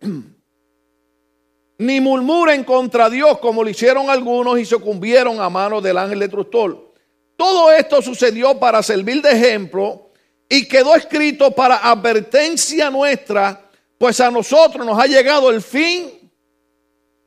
ni 1.78 2.00
murmuren 2.00 2.64
contra 2.64 3.10
Dios 3.10 3.38
como 3.40 3.62
lo 3.62 3.68
hicieron 3.68 4.08
algunos 4.08 4.58
y 4.58 4.64
sucumbieron 4.64 5.38
a 5.38 5.50
manos 5.50 5.82
del 5.82 5.98
ángel 5.98 6.20
destructor. 6.20 6.94
Todo 7.36 7.70
esto 7.70 8.00
sucedió 8.00 8.58
para 8.58 8.82
servir 8.82 9.20
de 9.20 9.32
ejemplo 9.32 10.12
y 10.48 10.66
quedó 10.66 10.94
escrito 10.96 11.50
para 11.50 11.90
advertencia 11.90 12.88
nuestra, 12.88 13.68
pues 13.98 14.18
a 14.18 14.30
nosotros 14.30 14.86
nos 14.86 14.98
ha 14.98 15.06
llegado 15.06 15.50
el 15.50 15.60
fin 15.60 16.17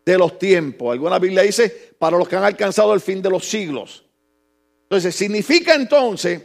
de 0.05 0.17
los 0.17 0.37
tiempos. 0.39 0.91
Alguna 0.91 1.19
Biblia 1.19 1.43
dice 1.43 1.93
para 1.97 2.17
los 2.17 2.27
que 2.27 2.35
han 2.35 2.43
alcanzado 2.43 2.93
el 2.93 3.01
fin 3.01 3.21
de 3.21 3.29
los 3.29 3.47
siglos. 3.47 4.05
Entonces, 4.83 5.15
significa 5.15 5.73
entonces 5.73 6.41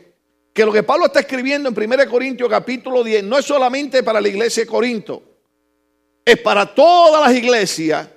que 0.52 0.64
lo 0.64 0.72
que 0.72 0.82
Pablo 0.82 1.06
está 1.06 1.20
escribiendo 1.20 1.68
en 1.68 1.76
1 1.76 2.10
Corintios 2.10 2.48
capítulo 2.48 3.02
10 3.02 3.24
no 3.24 3.38
es 3.38 3.44
solamente 3.44 4.02
para 4.02 4.20
la 4.20 4.28
iglesia 4.28 4.62
de 4.62 4.66
Corinto, 4.68 5.22
es 6.24 6.38
para 6.40 6.74
todas 6.74 7.28
las 7.28 7.36
iglesias 7.36 8.08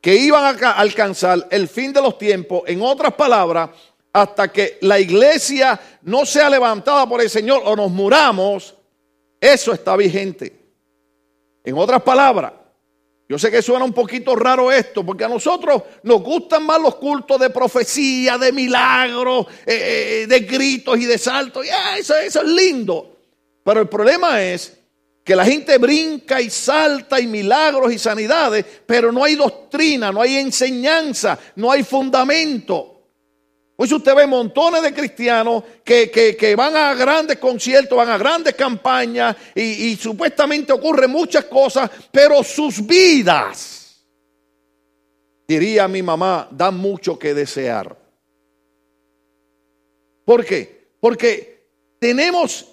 que 0.00 0.16
iban 0.16 0.44
a 0.64 0.70
alcanzar 0.72 1.46
el 1.50 1.68
fin 1.68 1.92
de 1.92 2.00
los 2.00 2.18
tiempos. 2.18 2.62
En 2.66 2.80
otras 2.82 3.14
palabras, 3.14 3.70
hasta 4.12 4.50
que 4.50 4.78
la 4.80 4.98
iglesia 4.98 5.78
no 6.02 6.24
sea 6.24 6.48
levantada 6.48 7.08
por 7.08 7.20
el 7.20 7.28
Señor 7.28 7.62
o 7.64 7.76
nos 7.76 7.90
muramos, 7.90 8.74
eso 9.40 9.72
está 9.72 9.96
vigente. 9.96 10.58
En 11.62 11.76
otras 11.76 12.02
palabras, 12.02 12.52
yo 13.28 13.38
sé 13.38 13.50
que 13.50 13.60
suena 13.60 13.84
un 13.84 13.92
poquito 13.92 14.34
raro 14.34 14.72
esto, 14.72 15.04
porque 15.04 15.24
a 15.24 15.28
nosotros 15.28 15.82
nos 16.02 16.22
gustan 16.22 16.64
más 16.64 16.80
los 16.80 16.94
cultos 16.94 17.38
de 17.38 17.50
profecía, 17.50 18.38
de 18.38 18.52
milagros, 18.52 19.46
eh, 19.66 20.22
eh, 20.22 20.26
de 20.26 20.40
gritos 20.40 20.98
y 20.98 21.04
de 21.04 21.18
saltos. 21.18 21.66
Y, 21.66 21.68
ah, 21.68 21.98
eso, 21.98 22.16
eso 22.16 22.40
es 22.40 22.48
lindo. 22.48 23.18
Pero 23.62 23.82
el 23.82 23.88
problema 23.88 24.42
es 24.42 24.78
que 25.22 25.36
la 25.36 25.44
gente 25.44 25.76
brinca 25.76 26.40
y 26.40 26.48
salta 26.48 27.20
y 27.20 27.26
milagros 27.26 27.92
y 27.92 27.98
sanidades, 27.98 28.64
pero 28.86 29.12
no 29.12 29.24
hay 29.24 29.34
doctrina, 29.34 30.10
no 30.10 30.22
hay 30.22 30.36
enseñanza, 30.36 31.38
no 31.56 31.70
hay 31.70 31.82
fundamento. 31.84 32.97
Pues 33.78 33.92
usted 33.92 34.12
ve 34.12 34.26
montones 34.26 34.82
de 34.82 34.92
cristianos 34.92 35.62
que, 35.84 36.54
van 36.56 36.76
a 36.76 36.94
grandes 36.94 37.38
conciertos, 37.38 37.96
van 37.96 38.08
a 38.08 38.18
grandes 38.18 38.56
campañas 38.56 39.36
y, 39.54 39.94
supuestamente 39.94 40.72
ocurren 40.72 41.08
muchas 41.12 41.44
cosas, 41.44 41.88
pero 42.10 42.42
sus 42.42 42.84
vidas, 42.84 44.04
diría 45.46 45.86
mi 45.86 46.02
mamá, 46.02 46.48
dan 46.50 46.76
mucho 46.76 47.16
que 47.16 47.32
desear. 47.32 47.96
¿Por 50.24 50.44
qué? 50.44 50.88
Porque 50.98 51.68
tenemos, 52.00 52.66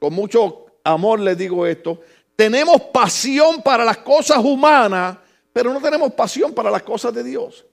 con 0.00 0.14
mucho 0.14 0.66
amor 0.82 1.20
les 1.20 1.38
digo 1.38 1.64
esto, 1.64 2.00
tenemos 2.34 2.82
pasión 2.92 3.62
para 3.62 3.84
las 3.84 3.98
cosas 3.98 4.38
humanas, 4.38 5.16
pero 5.52 5.72
no 5.72 5.80
tenemos 5.80 6.12
pasión 6.14 6.52
para 6.52 6.72
las 6.72 6.82
cosas 6.82 7.14
de 7.14 7.22
Dios. 7.22 7.64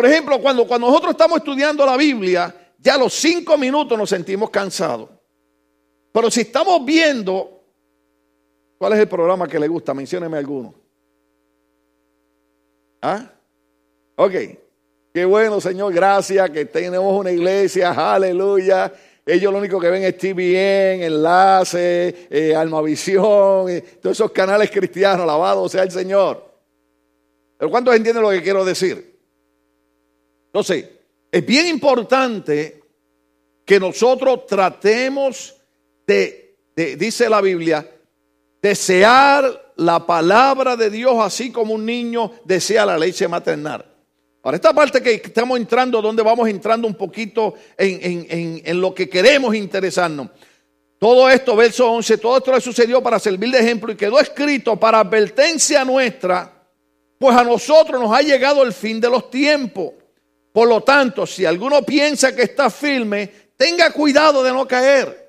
Por 0.00 0.08
ejemplo, 0.08 0.40
cuando, 0.40 0.66
cuando 0.66 0.86
nosotros 0.86 1.10
estamos 1.10 1.40
estudiando 1.40 1.84
la 1.84 1.94
Biblia, 1.94 2.72
ya 2.78 2.94
a 2.94 2.96
los 2.96 3.12
cinco 3.12 3.58
minutos 3.58 3.98
nos 3.98 4.08
sentimos 4.08 4.48
cansados. 4.48 5.10
Pero 6.10 6.30
si 6.30 6.40
estamos 6.40 6.82
viendo, 6.86 7.60
¿cuál 8.78 8.94
es 8.94 9.00
el 9.00 9.08
programa 9.08 9.46
que 9.46 9.60
le 9.60 9.68
gusta? 9.68 9.92
Mencióneme 9.92 10.38
alguno. 10.38 10.72
¿Ah? 13.02 13.30
Ok. 14.16 14.32
Qué 15.12 15.26
bueno, 15.26 15.60
Señor, 15.60 15.92
gracias 15.92 16.48
que 16.48 16.64
tenemos 16.64 17.20
una 17.20 17.30
iglesia, 17.30 18.14
aleluya. 18.14 18.90
Ellos 19.26 19.52
lo 19.52 19.58
único 19.58 19.78
que 19.78 19.90
ven 19.90 20.04
es 20.04 20.16
TVN, 20.16 21.02
Enlace, 21.02 22.26
eh, 22.30 22.54
Almavisión, 22.56 23.68
eh, 23.68 23.82
todos 24.00 24.16
esos 24.16 24.30
canales 24.30 24.70
cristianos, 24.70 25.24
alabado 25.24 25.68
sea 25.68 25.82
el 25.82 25.90
Señor. 25.90 26.42
Pero 27.58 27.70
¿cuántos 27.70 27.94
entienden 27.94 28.22
lo 28.22 28.30
que 28.30 28.42
quiero 28.42 28.64
decir? 28.64 29.09
Entonces, 30.50 30.84
es 31.30 31.46
bien 31.46 31.68
importante 31.68 32.82
que 33.64 33.78
nosotros 33.78 34.46
tratemos 34.46 35.54
de, 36.04 36.56
dice 36.98 37.30
la 37.30 37.40
Biblia, 37.40 37.88
desear 38.60 39.72
la 39.76 40.04
palabra 40.04 40.76
de 40.76 40.90
Dios 40.90 41.14
así 41.20 41.52
como 41.52 41.74
un 41.74 41.86
niño 41.86 42.32
desea 42.44 42.84
la 42.84 42.98
leche 42.98 43.28
maternal. 43.28 43.86
Ahora, 44.42 44.56
esta 44.56 44.72
parte 44.72 45.00
que 45.00 45.14
estamos 45.14 45.56
entrando, 45.56 46.02
donde 46.02 46.22
vamos 46.22 46.48
entrando 46.48 46.88
un 46.88 46.94
poquito 46.94 47.54
en, 47.78 48.62
en, 48.64 48.80
lo 48.80 48.92
que 48.92 49.08
queremos 49.08 49.54
interesarnos. 49.54 50.30
Todo 50.98 51.30
esto, 51.30 51.54
verso 51.54 51.92
11, 51.92 52.18
todo 52.18 52.38
esto 52.38 52.52
le 52.52 52.60
sucedió 52.60 53.00
para 53.00 53.20
servir 53.20 53.52
de 53.52 53.60
ejemplo 53.60 53.92
y 53.92 53.96
quedó 53.96 54.18
escrito 54.18 54.80
para 54.80 54.98
advertencia 54.98 55.84
nuestra, 55.84 56.52
pues 57.18 57.36
a 57.36 57.44
nosotros 57.44 58.00
nos 58.00 58.12
ha 58.12 58.22
llegado 58.22 58.64
el 58.64 58.72
fin 58.72 59.00
de 59.00 59.10
los 59.10 59.30
tiempos. 59.30 59.92
Por 60.52 60.68
lo 60.68 60.82
tanto, 60.82 61.26
si 61.26 61.44
alguno 61.44 61.82
piensa 61.82 62.34
que 62.34 62.42
está 62.42 62.70
firme, 62.70 63.30
tenga 63.56 63.90
cuidado 63.92 64.42
de 64.42 64.52
no 64.52 64.66
caer. 64.66 65.20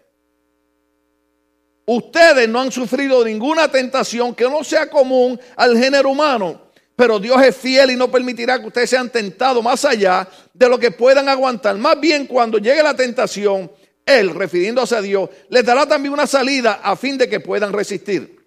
Ustedes 1.86 2.48
no 2.48 2.62
han 2.62 2.72
sufrido 2.72 3.24
ninguna 3.26 3.68
tentación 3.68 4.34
que 4.34 4.46
no 4.46 4.64
sea 4.64 4.90
común 4.90 5.40
al 5.56 5.78
género 5.78 6.10
humano, 6.12 6.70
pero 6.96 7.20
Dios 7.20 7.42
es 7.44 7.56
fiel 7.56 7.92
y 7.92 7.96
no 7.96 8.10
permitirá 8.10 8.60
que 8.60 8.68
ustedes 8.68 8.90
sean 8.90 9.10
tentados 9.10 9.64
más 9.64 9.84
allá 9.86 10.28
de 10.54 10.70
lo 10.70 10.80
que 10.80 10.92
puedan 10.92 11.28
aguantar. 11.28 11.78
Más 11.78 12.00
bien 12.00 12.28
cuando 12.28 12.58
llegue 12.58 12.82
la 12.82 12.96
tentación, 12.96 13.72
Él, 14.06 14.34
refiriéndose 14.34 14.96
a 14.96 15.02
Dios, 15.02 15.30
les 15.50 15.66
dará 15.66 15.86
también 15.86 16.14
una 16.14 16.28
salida 16.28 16.80
a 16.84 16.96
fin 16.96 17.18
de 17.18 17.28
que 17.28 17.40
puedan 17.40 17.74
resistir. 17.74 18.40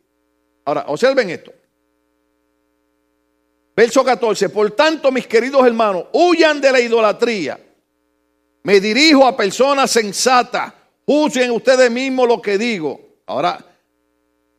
Ahora, 0.65 0.85
observen 0.89 1.31
esto. 1.31 1.53
Verso 3.77 4.05
14, 4.05 4.49
por 4.51 4.71
tanto, 4.71 5.11
mis 5.11 5.27
queridos 5.27 5.67
hermanos, 5.67 6.07
huyan 6.13 6.61
de 6.61 6.71
la 6.71 6.81
idolatría. 6.81 7.59
Me 8.63 8.81
dirijo 8.81 9.27
a 9.27 9.37
personas 9.37 9.91
sensatas. 9.91 10.73
Juzguen 11.05 11.51
ustedes 11.51 11.91
mismos 11.91 12.29
lo 12.29 12.41
que 12.41 12.57
digo. 12.57 13.01
Ahora, 13.27 13.59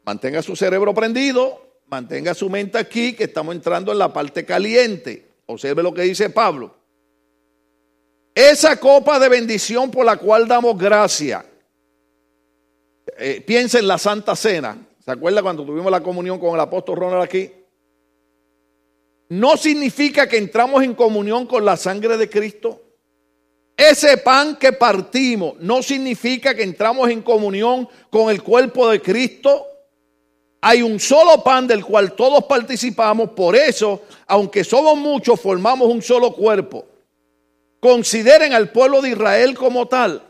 mantenga 0.03 0.41
su 0.41 0.55
cerebro 0.55 0.93
prendido, 0.93 1.79
mantenga 1.87 2.33
su 2.33 2.49
mente 2.49 2.77
aquí, 2.77 3.13
que 3.13 3.23
estamos 3.23 3.55
entrando 3.55 3.91
en 3.91 3.97
la 3.97 4.11
parte 4.11 4.45
caliente. 4.45 5.25
Observe 5.47 5.81
lo 5.81 5.93
que 5.93 6.01
dice 6.01 6.29
Pablo. 6.29 6.75
Esa 8.35 8.77
copa 8.77 9.17
de 9.17 9.29
bendición 9.29 9.89
por 9.89 10.05
la 10.05 10.17
cual 10.17 10.45
damos 10.47 10.77
gracia. 10.77 11.45
Eh, 13.17 13.41
piensa 13.47 13.79
en 13.79 13.87
la 13.87 13.97
Santa 13.97 14.35
Cena. 14.35 14.77
¿Se 15.03 15.09
acuerda 15.09 15.41
cuando 15.41 15.63
tuvimos 15.63 15.89
la 15.89 16.01
comunión 16.03 16.37
con 16.37 16.53
el 16.53 16.59
apóstol 16.59 16.97
Ronald 16.97 17.23
aquí? 17.23 17.49
No 19.29 19.57
significa 19.57 20.27
que 20.27 20.37
entramos 20.37 20.83
en 20.83 20.93
comunión 20.93 21.47
con 21.47 21.65
la 21.65 21.77
sangre 21.77 22.17
de 22.17 22.29
Cristo. 22.29 22.81
Ese 23.75 24.17
pan 24.17 24.55
que 24.55 24.71
partimos 24.71 25.55
no 25.59 25.83
significa 25.83 26.55
que 26.55 26.63
entramos 26.63 27.09
en 27.09 27.21
comunión 27.21 27.89
con 28.09 28.29
el 28.29 28.41
cuerpo 28.41 28.89
de 28.89 29.01
Cristo. 29.01 29.65
Hay 30.61 30.81
un 30.81 30.99
solo 30.99 31.43
pan 31.43 31.67
del 31.67 31.83
cual 31.83 32.13
todos 32.13 32.45
participamos, 32.45 33.31
por 33.31 33.55
eso, 33.55 34.03
aunque 34.27 34.63
somos 34.63 34.97
muchos, 34.97 35.39
formamos 35.39 35.89
un 35.89 36.01
solo 36.01 36.33
cuerpo. 36.33 36.87
Consideren 37.79 38.53
al 38.53 38.71
pueblo 38.71 39.01
de 39.01 39.09
Israel 39.09 39.55
como 39.55 39.87
tal. 39.87 40.23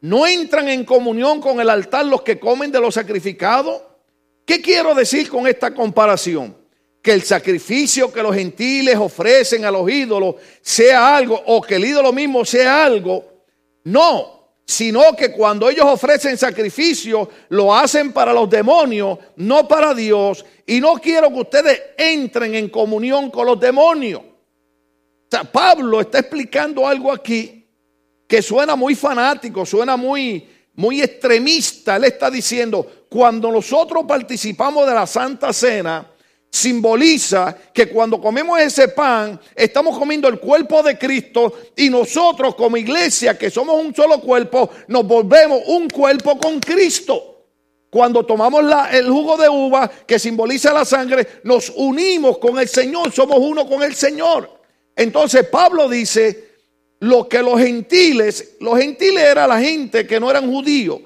No 0.00 0.26
entran 0.26 0.68
en 0.68 0.84
comunión 0.84 1.40
con 1.40 1.60
el 1.60 1.68
altar 1.68 2.06
los 2.06 2.22
que 2.22 2.38
comen 2.38 2.72
de 2.72 2.80
los 2.80 2.94
sacrificados. 2.94 3.82
¿Qué 4.46 4.62
quiero 4.62 4.94
decir 4.94 5.28
con 5.28 5.46
esta 5.46 5.74
comparación? 5.74 6.61
Que 7.02 7.12
el 7.12 7.22
sacrificio 7.22 8.12
que 8.12 8.22
los 8.22 8.34
gentiles 8.34 8.96
ofrecen 8.96 9.64
a 9.64 9.70
los 9.72 9.90
ídolos 9.90 10.36
sea 10.60 11.16
algo, 11.16 11.42
o 11.46 11.60
que 11.60 11.74
el 11.74 11.84
ídolo 11.84 12.12
mismo 12.12 12.44
sea 12.44 12.84
algo. 12.84 13.24
No, 13.84 14.54
sino 14.64 15.14
que 15.16 15.32
cuando 15.32 15.68
ellos 15.68 15.84
ofrecen 15.84 16.38
sacrificio, 16.38 17.28
lo 17.48 17.74
hacen 17.74 18.12
para 18.12 18.32
los 18.32 18.48
demonios, 18.48 19.18
no 19.36 19.66
para 19.66 19.92
Dios. 19.92 20.44
Y 20.64 20.80
no 20.80 20.94
quiero 20.94 21.28
que 21.30 21.40
ustedes 21.40 21.82
entren 21.98 22.54
en 22.54 22.68
comunión 22.68 23.30
con 23.30 23.46
los 23.46 23.58
demonios. 23.58 24.20
O 24.20 25.28
sea, 25.28 25.42
Pablo 25.42 26.00
está 26.00 26.20
explicando 26.20 26.86
algo 26.86 27.10
aquí 27.10 27.66
que 28.28 28.40
suena 28.40 28.76
muy 28.76 28.94
fanático, 28.94 29.66
suena 29.66 29.96
muy, 29.96 30.48
muy 30.74 31.02
extremista. 31.02 31.96
Él 31.96 32.04
está 32.04 32.30
diciendo, 32.30 33.06
cuando 33.10 33.50
nosotros 33.50 34.04
participamos 34.06 34.86
de 34.86 34.94
la 34.94 35.06
Santa 35.06 35.52
Cena, 35.52 36.11
simboliza 36.52 37.56
que 37.72 37.88
cuando 37.88 38.20
comemos 38.20 38.60
ese 38.60 38.88
pan, 38.88 39.40
estamos 39.56 39.98
comiendo 39.98 40.28
el 40.28 40.38
cuerpo 40.38 40.82
de 40.82 40.98
Cristo 40.98 41.54
y 41.74 41.88
nosotros 41.88 42.54
como 42.54 42.76
iglesia, 42.76 43.38
que 43.38 43.50
somos 43.50 43.82
un 43.82 43.94
solo 43.94 44.20
cuerpo, 44.20 44.68
nos 44.88 45.06
volvemos 45.06 45.62
un 45.68 45.88
cuerpo 45.88 46.38
con 46.38 46.60
Cristo. 46.60 47.30
cuando 47.88 48.24
tomamos 48.24 48.64
el 48.92 49.10
jugo 49.10 49.36
de 49.36 49.50
uva 49.50 49.90
que 50.06 50.18
simboliza 50.18 50.72
la 50.72 50.84
sangre, 50.84 51.26
nos 51.44 51.70
unimos 51.76 52.38
con 52.38 52.58
el 52.58 52.66
Señor, 52.66 53.12
somos 53.12 53.36
uno 53.38 53.68
con 53.68 53.82
el 53.82 53.94
Señor. 53.94 54.48
Entonces 54.96 55.46
Pablo 55.48 55.90
dice, 55.90 56.52
lo 57.00 57.28
que 57.28 57.42
los 57.42 57.60
gentiles, 57.60 58.56
los 58.60 58.78
gentiles 58.78 59.22
era 59.22 59.46
la 59.46 59.60
gente 59.60 60.06
que 60.06 60.18
no 60.18 60.30
eran 60.30 60.50
judíos. 60.50 61.00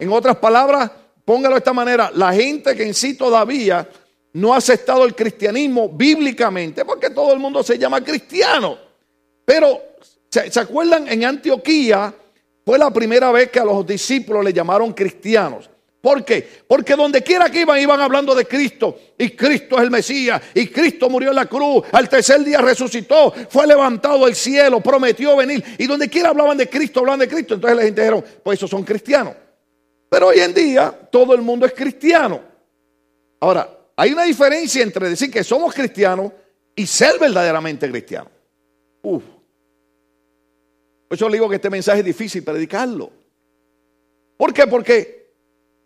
En 0.00 0.10
otras 0.10 0.36
palabras, 0.38 0.90
póngalo 1.24 1.54
de 1.54 1.58
esta 1.58 1.72
manera, 1.72 2.10
la 2.12 2.32
gente 2.32 2.74
que 2.74 2.82
en 2.82 2.94
sí 2.94 3.14
todavía 3.14 3.88
no 4.36 4.52
ha 4.52 4.58
aceptado 4.58 5.04
el 5.04 5.14
cristianismo 5.14 5.88
bíblicamente, 5.88 6.84
porque 6.84 7.08
todo 7.08 7.32
el 7.32 7.38
mundo 7.38 7.62
se 7.62 7.78
llama 7.78 8.04
cristiano. 8.04 8.76
Pero, 9.46 9.80
¿se, 10.28 10.60
acuerdan? 10.60 11.08
En 11.08 11.24
Antioquía 11.24 12.12
fue 12.62 12.78
la 12.78 12.90
primera 12.90 13.32
vez 13.32 13.50
que 13.50 13.60
a 13.60 13.64
los 13.64 13.86
discípulos 13.86 14.44
le 14.44 14.52
llamaron 14.52 14.92
cristianos. 14.92 15.70
¿Por 16.02 16.22
qué? 16.22 16.46
Porque 16.68 16.94
donde 16.94 17.22
quiera 17.22 17.48
que 17.48 17.62
iban, 17.62 17.80
iban 17.80 17.98
hablando 17.98 18.34
de 18.34 18.44
Cristo. 18.44 18.98
Y 19.16 19.30
Cristo 19.30 19.76
es 19.76 19.84
el 19.84 19.90
Mesías. 19.90 20.42
Y 20.52 20.66
Cristo 20.66 21.08
murió 21.08 21.30
en 21.30 21.36
la 21.36 21.46
cruz. 21.46 21.84
Al 21.90 22.06
tercer 22.06 22.44
día 22.44 22.58
resucitó. 22.58 23.32
Fue 23.48 23.66
levantado 23.66 24.26
al 24.26 24.34
cielo. 24.34 24.80
Prometió 24.80 25.34
venir. 25.34 25.64
Y 25.78 25.86
donde 25.86 26.10
quiera 26.10 26.28
hablaban 26.28 26.58
de 26.58 26.68
Cristo, 26.68 27.00
hablaban 27.00 27.20
de 27.20 27.28
Cristo. 27.28 27.54
Entonces 27.54 27.76
la 27.76 27.82
gente 27.84 28.02
dijeron, 28.02 28.24
pues 28.44 28.58
esos 28.58 28.68
son 28.68 28.84
cristianos. 28.84 29.34
Pero 30.10 30.28
hoy 30.28 30.40
en 30.40 30.52
día 30.52 30.94
todo 31.10 31.34
el 31.34 31.40
mundo 31.40 31.64
es 31.64 31.72
cristiano. 31.72 32.40
Ahora, 33.40 33.75
hay 33.96 34.12
una 34.12 34.24
diferencia 34.24 34.82
entre 34.82 35.08
decir 35.08 35.30
que 35.30 35.42
somos 35.42 35.74
cristianos 35.74 36.30
y 36.74 36.86
ser 36.86 37.18
verdaderamente 37.18 37.88
cristianos. 37.90 38.30
Uf. 39.02 39.22
Por 41.08 41.16
eso 41.16 41.28
le 41.28 41.36
digo 41.36 41.48
que 41.48 41.56
este 41.56 41.70
mensaje 41.70 42.00
es 42.00 42.04
difícil 42.04 42.44
predicarlo. 42.44 43.10
¿Por 44.36 44.52
qué? 44.52 44.66
Porque 44.66 45.32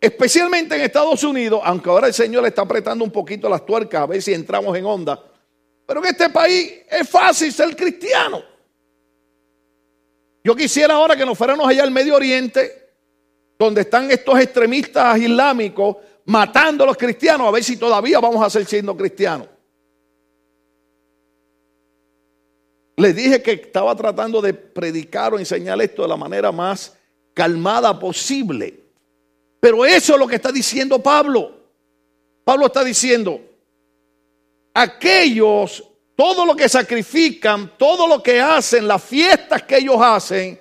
especialmente 0.01 0.75
en 0.75 0.81
Estados 0.81 1.23
Unidos, 1.23 1.61
aunque 1.63 1.89
ahora 1.89 2.07
el 2.07 2.13
Señor 2.13 2.41
le 2.41 2.49
está 2.49 2.63
apretando 2.63 3.05
un 3.05 3.11
poquito 3.11 3.47
las 3.47 3.65
tuercas 3.65 4.01
a 4.01 4.05
ver 4.07 4.21
si 4.21 4.33
entramos 4.33 4.75
en 4.77 4.85
onda, 4.85 5.23
pero 5.85 6.01
en 6.01 6.07
este 6.07 6.29
país 6.29 6.73
es 6.89 7.07
fácil 7.09 7.53
ser 7.53 7.75
cristiano. 7.75 8.43
Yo 10.43 10.55
quisiera 10.55 10.95
ahora 10.95 11.15
que 11.15 11.25
nos 11.25 11.37
fuéramos 11.37 11.67
allá 11.67 11.83
al 11.83 11.91
Medio 11.91 12.15
Oriente, 12.15 12.89
donde 13.57 13.81
están 13.81 14.09
estos 14.09 14.39
extremistas 14.39 15.17
islámicos 15.19 15.97
matando 16.31 16.85
a 16.85 16.87
los 16.87 16.95
cristianos, 16.95 17.45
a 17.45 17.51
ver 17.51 17.61
si 17.61 17.75
todavía 17.75 18.17
vamos 18.21 18.41
a 18.41 18.49
seguir 18.49 18.67
siendo 18.67 18.95
cristianos. 18.95 19.49
Les 22.95 23.13
dije 23.13 23.41
que 23.41 23.51
estaba 23.51 23.93
tratando 23.97 24.41
de 24.41 24.53
predicar 24.53 25.33
o 25.33 25.39
enseñar 25.39 25.81
esto 25.81 26.03
de 26.03 26.07
la 26.07 26.15
manera 26.15 26.53
más 26.53 26.95
calmada 27.33 27.99
posible. 27.99 28.79
Pero 29.59 29.85
eso 29.85 30.13
es 30.13 30.19
lo 30.19 30.25
que 30.25 30.35
está 30.35 30.53
diciendo 30.53 31.03
Pablo. 31.03 31.53
Pablo 32.45 32.67
está 32.67 32.81
diciendo, 32.81 33.41
aquellos, 34.73 35.83
todo 36.15 36.45
lo 36.45 36.55
que 36.55 36.69
sacrifican, 36.69 37.73
todo 37.77 38.07
lo 38.07 38.23
que 38.23 38.39
hacen, 38.39 38.87
las 38.87 39.03
fiestas 39.03 39.63
que 39.63 39.79
ellos 39.79 39.97
hacen, 39.99 40.57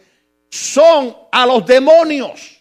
son 0.51 1.17
a 1.31 1.47
los 1.47 1.65
demonios. 1.65 2.60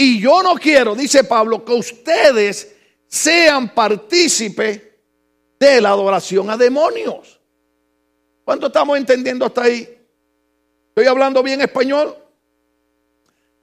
Y 0.00 0.20
yo 0.20 0.44
no 0.44 0.54
quiero, 0.54 0.94
dice 0.94 1.24
Pablo, 1.24 1.64
que 1.64 1.72
ustedes 1.72 2.72
sean 3.08 3.74
partícipes 3.74 4.80
de 5.58 5.80
la 5.80 5.88
adoración 5.88 6.48
a 6.50 6.56
demonios. 6.56 7.40
¿Cuánto 8.44 8.68
estamos 8.68 8.96
entendiendo 8.96 9.44
hasta 9.44 9.64
ahí? 9.64 9.88
¿Estoy 10.90 11.04
hablando 11.04 11.42
bien 11.42 11.60
español? 11.62 12.16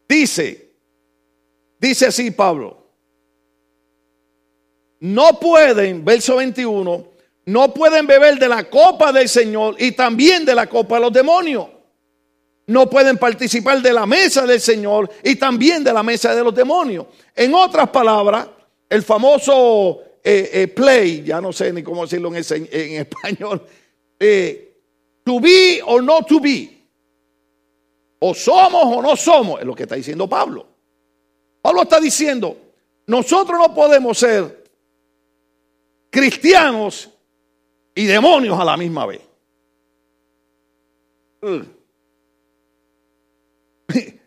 Dice, 0.10 0.76
dice 1.80 2.08
así 2.08 2.32
Pablo, 2.32 2.86
no 5.00 5.40
pueden, 5.40 6.04
verso 6.04 6.36
21, 6.36 7.08
no 7.46 7.74
pueden 7.74 8.06
beber 8.06 8.38
de 8.38 8.50
la 8.50 8.70
copa 8.70 9.14
del 9.14 9.30
Señor 9.30 9.78
y 9.80 9.94
también 9.94 10.44
de 10.44 10.54
la 10.54 10.68
copa 10.68 10.96
de 10.96 11.02
los 11.02 11.14
demonios 11.14 11.75
no 12.68 12.90
pueden 12.90 13.18
participar 13.18 13.82
de 13.82 13.94
la 13.94 14.06
mesa 14.06 14.46
del 14.46 14.60
Señor 14.60 15.10
y 15.24 15.36
también 15.36 15.84
de 15.84 15.94
la 15.94 16.02
mesa 16.02 16.34
de 16.34 16.44
los 16.44 16.54
demonios. 16.54 17.06
En 17.36 17.54
otras 17.54 17.90
palabras, 17.90 18.48
el 18.90 19.04
famoso 19.04 20.02
eh, 20.24 20.50
eh, 20.54 20.68
play, 20.70 21.24
ya 21.24 21.40
no 21.40 21.54
sé 21.54 21.72
ni 21.72 21.84
cómo 21.84 22.04
decirlo 22.04 22.34
en, 22.34 22.36
español, 22.36 23.62
eh, 24.20 24.74
to 25.24 25.40
be 25.40 25.82
or 25.86 26.04
not 26.04 26.28
to 26.28 26.40
be. 26.40 26.72
O 28.20 28.34
somos 28.34 28.84
o 28.84 29.02
no 29.02 29.16
somos, 29.16 29.60
es 29.60 29.66
lo 29.66 29.76
que 29.76 29.84
está 29.84 29.96
diciendo 29.96 30.28
Pablo. 30.28 30.66
Pablo 31.62 31.84
está 31.84 32.00
diciendo, 32.00 32.58
nosotros 33.08 33.60
no 33.60 33.74
podemos 33.74 34.18
ser 34.18 34.64
cristianos 36.10 37.10
y 37.94 38.06
demonios 38.06 38.60
a 38.60 38.66
la 38.66 38.78
misma 38.78 39.06
vez. 39.06 39.22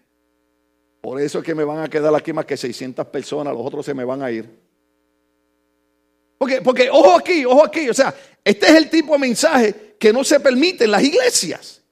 Por 1.00 1.20
eso 1.20 1.38
es 1.38 1.44
que 1.44 1.54
me 1.54 1.64
van 1.64 1.80
a 1.80 1.88
quedar 1.88 2.14
aquí 2.14 2.32
más 2.32 2.44
que 2.44 2.56
600 2.56 3.06
personas, 3.06 3.54
los 3.54 3.64
otros 3.64 3.86
se 3.86 3.94
me 3.94 4.04
van 4.04 4.22
a 4.22 4.30
ir. 4.30 4.48
Porque, 6.36 6.62
porque, 6.62 6.88
ojo 6.90 7.16
aquí, 7.16 7.44
ojo 7.44 7.64
aquí, 7.64 7.88
o 7.88 7.94
sea, 7.94 8.14
este 8.44 8.66
es 8.66 8.74
el 8.74 8.88
tipo 8.88 9.12
de 9.14 9.18
mensaje 9.18 9.96
que 9.98 10.12
no 10.12 10.22
se 10.22 10.38
permite 10.38 10.84
en 10.84 10.92
las 10.92 11.02
iglesias. 11.02 11.82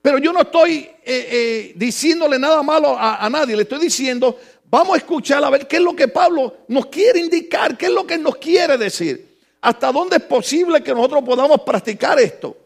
Pero 0.00 0.18
yo 0.18 0.32
no 0.32 0.42
estoy 0.42 0.74
eh, 0.74 0.94
eh, 1.04 1.72
diciéndole 1.74 2.38
nada 2.38 2.62
malo 2.62 2.96
a, 2.96 3.28
nadie, 3.28 3.56
le 3.56 3.62
estoy 3.62 3.80
diciendo, 3.80 4.38
vamos 4.66 4.94
a 4.94 4.98
escuchar 4.98 5.42
a 5.44 5.50
ver 5.50 5.66
qué 5.66 5.76
es 5.76 5.82
lo 5.82 5.96
que 5.96 6.08
Pablo 6.08 6.58
nos 6.68 6.86
quiere 6.86 7.18
indicar, 7.18 7.76
qué 7.76 7.86
es 7.86 7.92
lo 7.92 8.06
que 8.06 8.16
nos 8.16 8.36
quiere 8.36 8.78
decir. 8.78 9.36
¿Hasta 9.60 9.90
dónde 9.90 10.16
es 10.16 10.22
posible 10.22 10.82
que 10.82 10.94
nosotros 10.94 11.24
podamos 11.24 11.60
practicar 11.62 12.20
esto? 12.20 12.56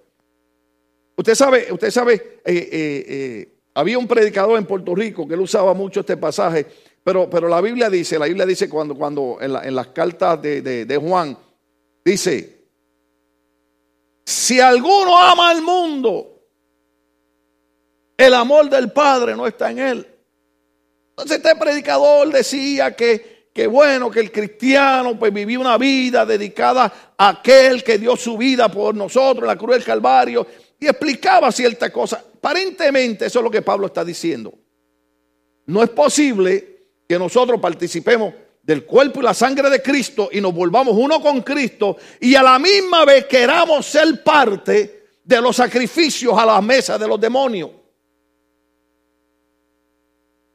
Usted 1.17 1.35
sabe, 1.35 1.73
usted 1.73 1.91
sabe, 1.91 2.41
eh, 2.45 3.60
había 3.81 3.99
un 3.99 4.07
predicador 4.07 4.59
en 4.59 4.67
Puerto 4.67 4.95
Rico 4.95 5.27
que 5.27 5.35
él 5.35 5.41
usaba 5.41 5.75
mucho 5.75 6.01
este 6.01 6.17
pasaje, 6.17 6.67
pero, 7.03 7.29
pero 7.31 7.49
la 7.49 7.61
Biblia 7.61 7.89
dice, 7.89 8.19
la 8.19 8.27
Biblia 8.27 8.47
dice 8.47 8.69
cuando, 8.69 8.95
cuando 8.95 9.39
en, 9.41 9.75
las 9.75 9.87
cartas 9.89 10.41
de, 10.41 10.63
de 10.63 10.97
Juan, 10.97 11.37
dice, 12.05 12.61
si 14.25 14.61
alguno 14.61 15.17
ama 15.19 15.51
al 15.51 15.63
mundo, 15.63 16.31
el 18.17 18.35
amor 18.35 18.69
del 18.69 18.93
Padre 18.93 19.35
no 19.35 19.47
está 19.47 19.71
en 19.71 19.79
él. 19.79 20.07
Entonces 21.11 21.39
este 21.39 21.57
predicador 21.57 22.31
decía 22.31 22.95
que, 22.95 23.49
que 23.53 23.67
bueno, 23.67 24.11
que 24.11 24.21
el 24.21 24.31
cristiano 24.31 25.19
pues 25.19 25.33
vivía 25.33 25.59
una 25.59 25.79
vida 25.79 26.25
dedicada 26.25 27.15
a 27.17 27.29
aquel 27.29 27.83
que 27.83 27.99
dio 27.99 28.17
su 28.17 28.37
vida 28.37 28.71
por 28.71 28.95
nosotros 28.95 29.43
en 29.43 29.49
la 29.49 29.57
cruz 29.57 29.77
del 29.77 29.85
Calvario 29.85 30.47
y 30.79 30.87
explicaba 30.87 31.51
ciertas 31.51 31.91
cosas. 31.91 32.25
Aparentemente 32.41 33.27
eso 33.27 33.41
es 33.41 33.45
lo 33.45 33.51
que 33.51 33.61
Pablo 33.61 33.87
está 33.87 34.03
diciendo. 34.03 34.55
No 35.67 35.83
es 35.83 35.91
posible 35.91 36.87
que 37.07 37.19
nosotros 37.19 37.61
participemos 37.61 38.33
del 38.63 38.87
cuerpo 38.87 39.21
y 39.21 39.25
la 39.25 39.35
sangre 39.35 39.69
de 39.69 39.83
Cristo 39.83 40.31
y 40.33 40.41
nos 40.41 40.55
volvamos 40.55 40.97
uno 40.97 41.21
con 41.21 41.43
Cristo 41.43 41.99
y 42.19 42.35
a 42.35 42.43
la 42.43 42.59
misma 42.59 43.05
vez 43.05 43.27
queramos 43.27 43.85
ser 43.85 44.25
parte 44.25 45.09
de 45.23 45.41
los 45.41 45.55
sacrificios 45.55 46.33
a 46.39 46.47
la 46.47 46.63
mesa 46.63 46.97
de 46.97 47.07
los 47.07 47.21
demonios. 47.21 47.71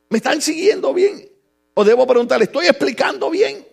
¿Me 0.10 0.18
están 0.18 0.42
siguiendo 0.42 0.92
bien? 0.92 1.30
O 1.76 1.84
debo 1.84 2.08
preguntarle, 2.08 2.46
¿estoy 2.46 2.66
explicando 2.66 3.30
bien? 3.30 3.64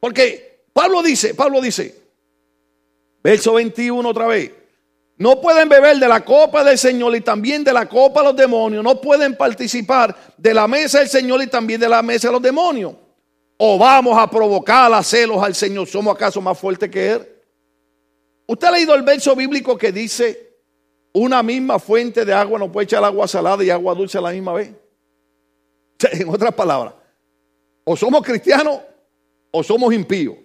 Porque 0.00 0.66
Pablo 0.70 1.02
dice, 1.02 1.34
Pablo 1.34 1.62
dice, 1.62 1.98
verso 3.22 3.54
21 3.54 4.06
otra 4.06 4.26
vez, 4.26 4.52
no 5.16 5.40
pueden 5.40 5.68
beber 5.68 5.98
de 5.98 6.08
la 6.08 6.24
copa 6.24 6.64
del 6.64 6.76
Señor 6.76 7.14
y 7.14 7.20
también 7.20 7.62
de 7.62 7.72
la 7.72 7.88
copa 7.88 8.20
de 8.20 8.26
los 8.28 8.36
demonios. 8.36 8.82
No 8.82 9.00
pueden 9.00 9.36
participar 9.36 10.14
de 10.36 10.52
la 10.52 10.66
mesa 10.66 10.98
del 10.98 11.08
Señor 11.08 11.42
y 11.42 11.46
también 11.46 11.80
de 11.80 11.88
la 11.88 12.02
mesa 12.02 12.28
de 12.28 12.32
los 12.32 12.42
demonios. 12.42 12.94
O 13.56 13.78
vamos 13.78 14.18
a 14.18 14.28
provocar 14.28 14.92
a 14.92 15.02
celos 15.02 15.42
al 15.42 15.54
Señor. 15.54 15.86
¿Somos 15.86 16.16
acaso 16.16 16.40
más 16.40 16.58
fuertes 16.58 16.90
que 16.90 17.12
Él? 17.12 17.28
¿Usted 18.46 18.66
ha 18.66 18.70
leído 18.72 18.94
el 18.94 19.02
verso 19.02 19.36
bíblico 19.36 19.78
que 19.78 19.92
dice, 19.92 20.58
una 21.12 21.42
misma 21.42 21.78
fuente 21.78 22.24
de 22.24 22.32
agua 22.32 22.58
no 22.58 22.70
puede 22.70 22.84
echar 22.84 23.04
agua 23.04 23.28
salada 23.28 23.62
y 23.62 23.70
agua 23.70 23.94
dulce 23.94 24.18
a 24.18 24.20
la 24.20 24.30
misma 24.30 24.52
vez? 24.52 24.72
En 26.12 26.28
otras 26.28 26.52
palabras, 26.52 26.92
o 27.84 27.96
somos 27.96 28.22
cristianos 28.22 28.80
o 29.52 29.62
somos 29.62 29.94
impíos. 29.94 30.36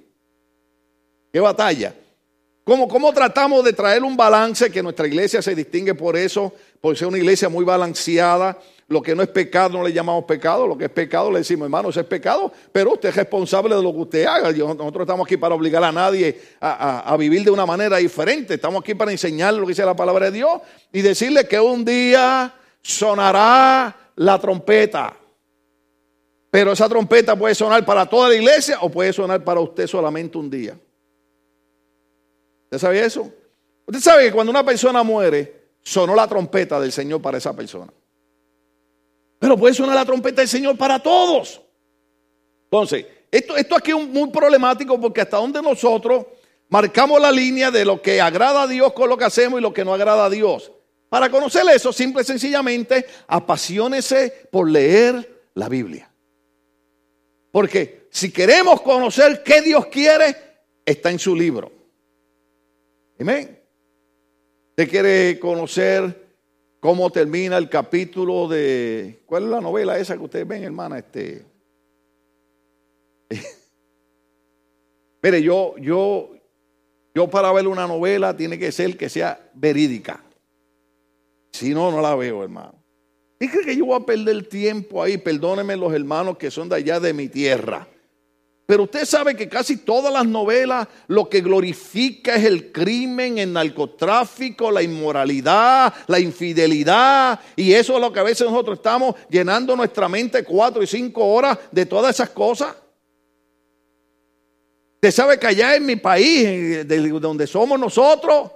¿Qué 1.34 1.40
batalla? 1.40 1.94
¿Cómo, 2.70 3.12
tratamos 3.14 3.64
de 3.64 3.74
traer 3.74 4.04
un 4.04 4.16
balance 4.16 4.70
que 4.70 4.84
nuestra 4.84 5.08
iglesia 5.08 5.42
se 5.42 5.56
distingue 5.56 5.96
por 5.96 6.16
eso, 6.16 6.54
por 6.80 6.96
ser 6.96 7.08
una 7.08 7.18
iglesia 7.18 7.50
muy 7.50 7.66
balanceada? 7.66 8.60
Lo 8.88 9.02
que 9.02 9.16
no 9.16 9.24
es 9.24 9.30
pecado 9.30 9.80
no 9.80 9.84
le 9.84 9.92
llamamos 9.92 10.26
pecado, 10.26 10.68
lo 10.68 10.78
que 10.78 10.86
es 10.86 10.92
pecado 10.92 11.32
le 11.32 11.40
decimos, 11.40 11.66
hermano, 11.66 11.90
eso 11.90 12.00
es 12.00 12.06
pecado, 12.06 12.54
pero 12.72 12.94
usted 12.94 13.10
es 13.10 13.16
responsable 13.16 13.76
de 13.76 13.82
lo 13.82 13.92
que 13.92 14.00
usted 14.00 14.26
haga. 14.28 14.52
Nosotros 14.52 15.02
estamos 15.02 15.26
aquí 15.26 15.36
para 15.36 15.56
obligar 15.56 15.84
a 15.84 15.92
nadie 15.92 16.40
a, 16.62 17.16
vivir 17.18 17.44
de 17.44 17.50
una 17.50 17.66
manera 17.66 17.98
diferente, 17.98 18.54
estamos 18.54 18.82
aquí 18.82 18.94
para 18.94 19.12
enseñarle 19.12 19.60
lo 19.60 19.66
que 19.66 19.72
dice 19.72 19.84
la 19.84 19.96
palabra 19.96 20.26
de 20.26 20.38
Dios 20.38 20.62
y 20.94 21.02
decirle 21.02 21.48
que 21.48 21.60
un 21.60 21.84
día 21.84 22.54
sonará 22.84 24.12
la 24.16 24.40
trompeta. 24.40 25.18
Pero 26.52 26.74
esa 26.74 26.88
trompeta 26.88 27.36
puede 27.36 27.56
sonar 27.56 27.84
para 27.84 28.06
toda 28.06 28.30
la 28.30 28.36
iglesia 28.36 28.78
o 28.82 28.92
puede 28.92 29.12
sonar 29.12 29.44
para 29.44 29.60
usted 29.60 29.88
solamente 29.88 30.38
un 30.38 30.52
día. 30.52 30.78
¿Usted 32.72 32.78
sabía 32.78 33.04
eso? 33.04 33.32
Usted 33.88 34.00
sabe 34.00 34.26
que 34.26 34.32
cuando 34.32 34.52
una 34.52 34.64
persona 34.64 35.02
muere, 35.02 35.72
sonó 35.82 36.14
la 36.14 36.28
trompeta 36.28 36.80
del 36.80 36.92
Señor 36.92 37.20
para 37.20 37.40
esa 37.40 37.56
persona. 37.56 37.92
Pero 39.40 39.58
puede 39.58 39.74
sonar 39.74 39.96
la 39.96 40.06
trompeta 40.06 40.42
del 40.42 40.48
Señor 40.48 40.78
para 40.78 41.02
todos. 41.02 41.60
Entonces, 42.66 43.08
esto, 43.32 43.58
esto 43.58 43.76
aquí 43.76 43.90
es 43.90 44.08
muy 44.08 44.30
problemático 44.30 45.02
porque 45.02 45.22
hasta 45.22 45.38
donde 45.38 45.64
nosotros 45.64 46.28
marcamos 46.68 47.20
la 47.20 47.32
línea 47.32 47.72
de 47.72 47.86
lo 47.86 48.00
que 48.00 48.22
agrada 48.22 48.64
a 48.64 48.68
Dios 48.68 48.94
con 48.94 49.10
lo 49.10 49.18
que 49.18 49.26
hacemos 49.26 49.60
y 49.60 49.64
lo 49.64 49.74
que 49.74 49.84
no 49.84 49.96
agrada 49.96 50.26
a 50.26 50.30
Dios. 50.30 50.72
Para 51.10 51.32
conocer 51.32 51.64
eso, 51.74 51.92
simple 51.92 52.22
y 52.22 52.26
sencillamente, 52.26 53.08
apasionese 53.28 54.48
por 54.52 54.70
leer 54.70 55.48
la 55.56 55.68
Biblia. 55.68 56.12
Porque 57.52 58.08
si 58.12 58.32
queremos 58.32 58.82
conocer 58.82 59.42
qué 59.42 59.64
Dios 59.64 59.88
quiere, 59.88 60.36
está 60.86 61.10
en 61.10 61.18
su 61.18 61.36
libro. 61.36 61.79
Amén. 63.20 63.60
Usted 64.70 64.90
quiere 64.90 65.40
conocer 65.40 66.30
cómo 66.80 67.10
termina 67.10 67.58
el 67.58 67.70
capítulo 67.70 68.48
de. 68.48 69.24
¿Cuál 69.26 69.44
es 69.44 69.50
la 69.50 69.60
novela 69.60 69.98
esa 70.00 70.16
que 70.16 70.24
ustedes 70.24 70.48
ven, 70.48 70.64
hermana? 70.64 71.00
Este. 71.00 71.46
Mire, 75.22 75.44
yo, 75.44 75.76
yo, 75.80 76.32
yo 77.14 77.30
para 77.30 77.52
ver 77.52 77.68
una 77.68 77.86
novela 77.86 78.38
tiene 78.38 78.58
que 78.58 78.72
ser 78.72 78.96
que 78.96 79.10
sea 79.10 79.52
verídica. 79.54 80.24
Si 81.52 81.74
no, 81.74 81.92
no 81.92 82.02
la 82.02 82.16
veo, 82.16 82.42
hermano. 82.42 82.76
¿Y 83.38 83.50
cree 83.50 83.66
que 83.66 83.76
yo 83.76 83.86
voy 83.86 84.02
a 84.02 84.06
perder 84.06 84.48
tiempo 84.48 85.04
ahí? 85.04 85.18
Perdónenme 85.18 85.76
los 85.76 85.94
hermanos 85.94 86.38
que 86.38 86.50
son 86.50 86.70
de 86.70 86.76
allá 86.76 87.02
de 87.02 87.14
mi 87.14 87.28
tierra. 87.28 87.86
Pero 88.70 88.84
usted 88.84 89.04
sabe 89.04 89.36
que 89.36 89.50
casi 89.50 89.78
todas 89.78 90.14
las 90.14 90.28
novelas 90.28 90.88
lo 91.08 91.28
que 91.28 91.42
glorifica 91.42 92.36
es 92.36 92.46
el 92.46 92.72
crimen, 92.72 93.40
el 93.40 93.52
narcotráfico, 93.52 94.70
la 94.70 94.84
inmoralidad, 94.84 95.92
la 96.06 96.20
infidelidad. 96.20 97.40
Y 97.56 97.74
eso 97.74 97.96
es 97.96 98.00
lo 98.00 98.14
que 98.14 98.20
a 98.20 98.24
veces 98.24 98.48
nosotros 98.48 98.78
estamos 98.78 99.16
llenando 99.28 99.76
nuestra 99.76 100.08
mente 100.08 100.44
cuatro 100.44 100.84
y 100.84 100.86
cinco 100.86 101.26
horas 101.26 101.58
de 101.72 101.88
todas 101.88 102.14
esas 102.14 102.30
cosas. 102.30 102.76
Usted 104.98 105.12
sabe 105.14 105.40
que 105.40 105.48
allá 105.48 105.76
en 105.76 105.88
mi 105.88 105.96
país, 105.96 106.88
de 106.88 107.10
donde 107.20 107.48
somos 107.48 107.80
nosotros, 107.80 108.52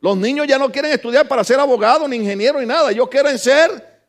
los 0.00 0.16
niños 0.16 0.48
ya 0.48 0.58
no 0.58 0.72
quieren 0.72 0.90
estudiar 0.90 1.28
para 1.28 1.44
ser 1.44 1.60
abogados, 1.60 2.08
ni 2.08 2.16
ingenieros, 2.16 2.60
ni 2.60 2.66
nada. 2.66 2.90
Ellos 2.90 3.08
quieren 3.08 3.38
ser 3.38 4.00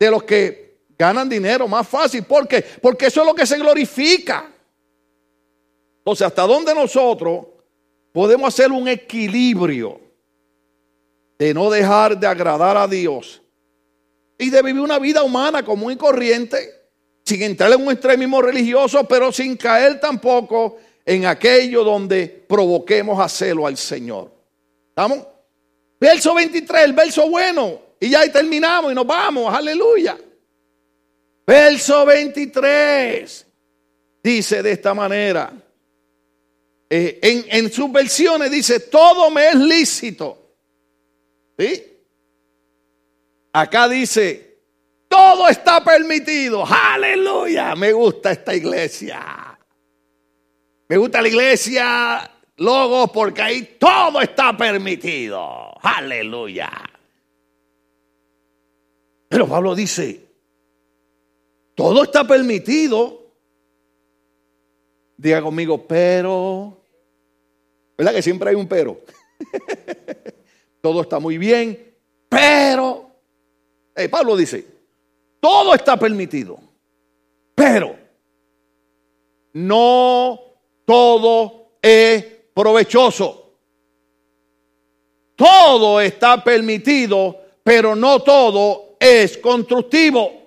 de 0.00 0.10
los 0.10 0.24
que 0.24 0.61
ganan 1.02 1.28
dinero 1.28 1.66
más 1.66 1.86
fácil. 1.88 2.22
¿Por 2.22 2.46
qué? 2.46 2.64
Porque 2.80 3.06
eso 3.06 3.22
es 3.22 3.26
lo 3.26 3.34
que 3.34 3.44
se 3.44 3.58
glorifica. 3.58 4.48
Entonces, 5.98 6.26
¿hasta 6.26 6.42
dónde 6.46 6.72
nosotros 6.74 7.46
podemos 8.12 8.54
hacer 8.54 8.70
un 8.70 8.86
equilibrio 8.86 10.00
de 11.38 11.52
no 11.52 11.70
dejar 11.70 12.18
de 12.18 12.26
agradar 12.26 12.76
a 12.76 12.86
Dios 12.86 13.42
y 14.38 14.48
de 14.48 14.62
vivir 14.62 14.80
una 14.80 15.00
vida 15.00 15.24
humana 15.24 15.64
común 15.64 15.92
y 15.92 15.96
corriente? 15.96 16.82
sin 17.24 17.40
entrar 17.42 17.72
en 17.72 17.80
un 17.80 17.92
extremismo 17.92 18.42
religioso, 18.42 19.04
pero 19.04 19.30
sin 19.30 19.56
caer 19.56 20.00
tampoco 20.00 20.78
en 21.04 21.24
aquello 21.24 21.84
donde 21.84 22.26
provoquemos 22.26 23.20
a 23.20 23.28
celo 23.28 23.64
al 23.64 23.76
Señor. 23.76 24.28
¿Estamos? 24.88 25.24
Verso 26.00 26.34
23, 26.34 26.82
el 26.82 26.92
verso 26.92 27.30
bueno. 27.30 27.78
Y 28.00 28.10
ya 28.10 28.30
terminamos 28.32 28.90
y 28.90 28.94
nos 28.94 29.06
vamos. 29.06 29.54
Aleluya. 29.54 30.18
Verso 31.46 32.06
23 32.06 33.46
dice 34.22 34.62
de 34.62 34.72
esta 34.72 34.94
manera. 34.94 35.52
Eh, 36.88 37.18
en, 37.22 37.44
en 37.48 37.72
sus 37.72 37.90
versiones 37.90 38.50
dice, 38.50 38.80
todo 38.80 39.30
me 39.30 39.48
es 39.48 39.54
lícito. 39.56 40.56
¿Sí? 41.58 41.84
Acá 43.52 43.88
dice, 43.88 44.58
todo 45.08 45.48
está 45.48 45.82
permitido. 45.82 46.64
Aleluya. 46.66 47.74
Me 47.74 47.92
gusta 47.92 48.32
esta 48.32 48.54
iglesia. 48.54 49.58
Me 50.88 50.96
gusta 50.96 51.22
la 51.22 51.28
iglesia 51.28 52.30
Logos 52.56 53.10
porque 53.10 53.42
ahí 53.42 53.76
todo 53.78 54.20
está 54.20 54.56
permitido. 54.56 55.72
Aleluya. 55.82 56.70
Pero 59.28 59.48
Pablo 59.48 59.74
dice, 59.74 60.31
todo 61.74 62.04
está 62.04 62.26
permitido. 62.26 63.22
Diga 65.16 65.40
conmigo, 65.42 65.86
pero... 65.86 66.78
¿Verdad 67.96 68.14
que 68.14 68.22
siempre 68.22 68.50
hay 68.50 68.56
un 68.56 68.66
pero? 68.66 69.00
todo 70.80 71.02
está 71.02 71.18
muy 71.18 71.38
bien, 71.38 71.94
pero... 72.28 73.10
Eh, 73.94 74.08
Pablo 74.08 74.36
dice, 74.36 74.66
todo 75.38 75.74
está 75.74 75.98
permitido. 75.98 76.58
Pero 77.54 77.96
no 79.52 80.40
todo 80.84 81.76
es 81.80 82.24
provechoso. 82.54 83.38
Todo 85.36 86.00
está 86.00 86.42
permitido, 86.42 87.40
pero 87.62 87.94
no 87.94 88.20
todo 88.20 88.96
es 88.98 89.36
constructivo. 89.38 90.41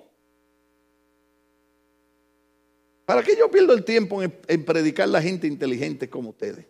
¿Para 3.06 3.22
qué 3.22 3.36
yo 3.36 3.50
pierdo 3.50 3.72
el 3.72 3.84
tiempo 3.84 4.20
en, 4.22 4.64
predicar 4.64 5.04
a 5.04 5.12
la 5.12 5.22
gente 5.22 5.46
inteligente 5.46 6.10
como 6.10 6.30
ustedes? 6.30 6.66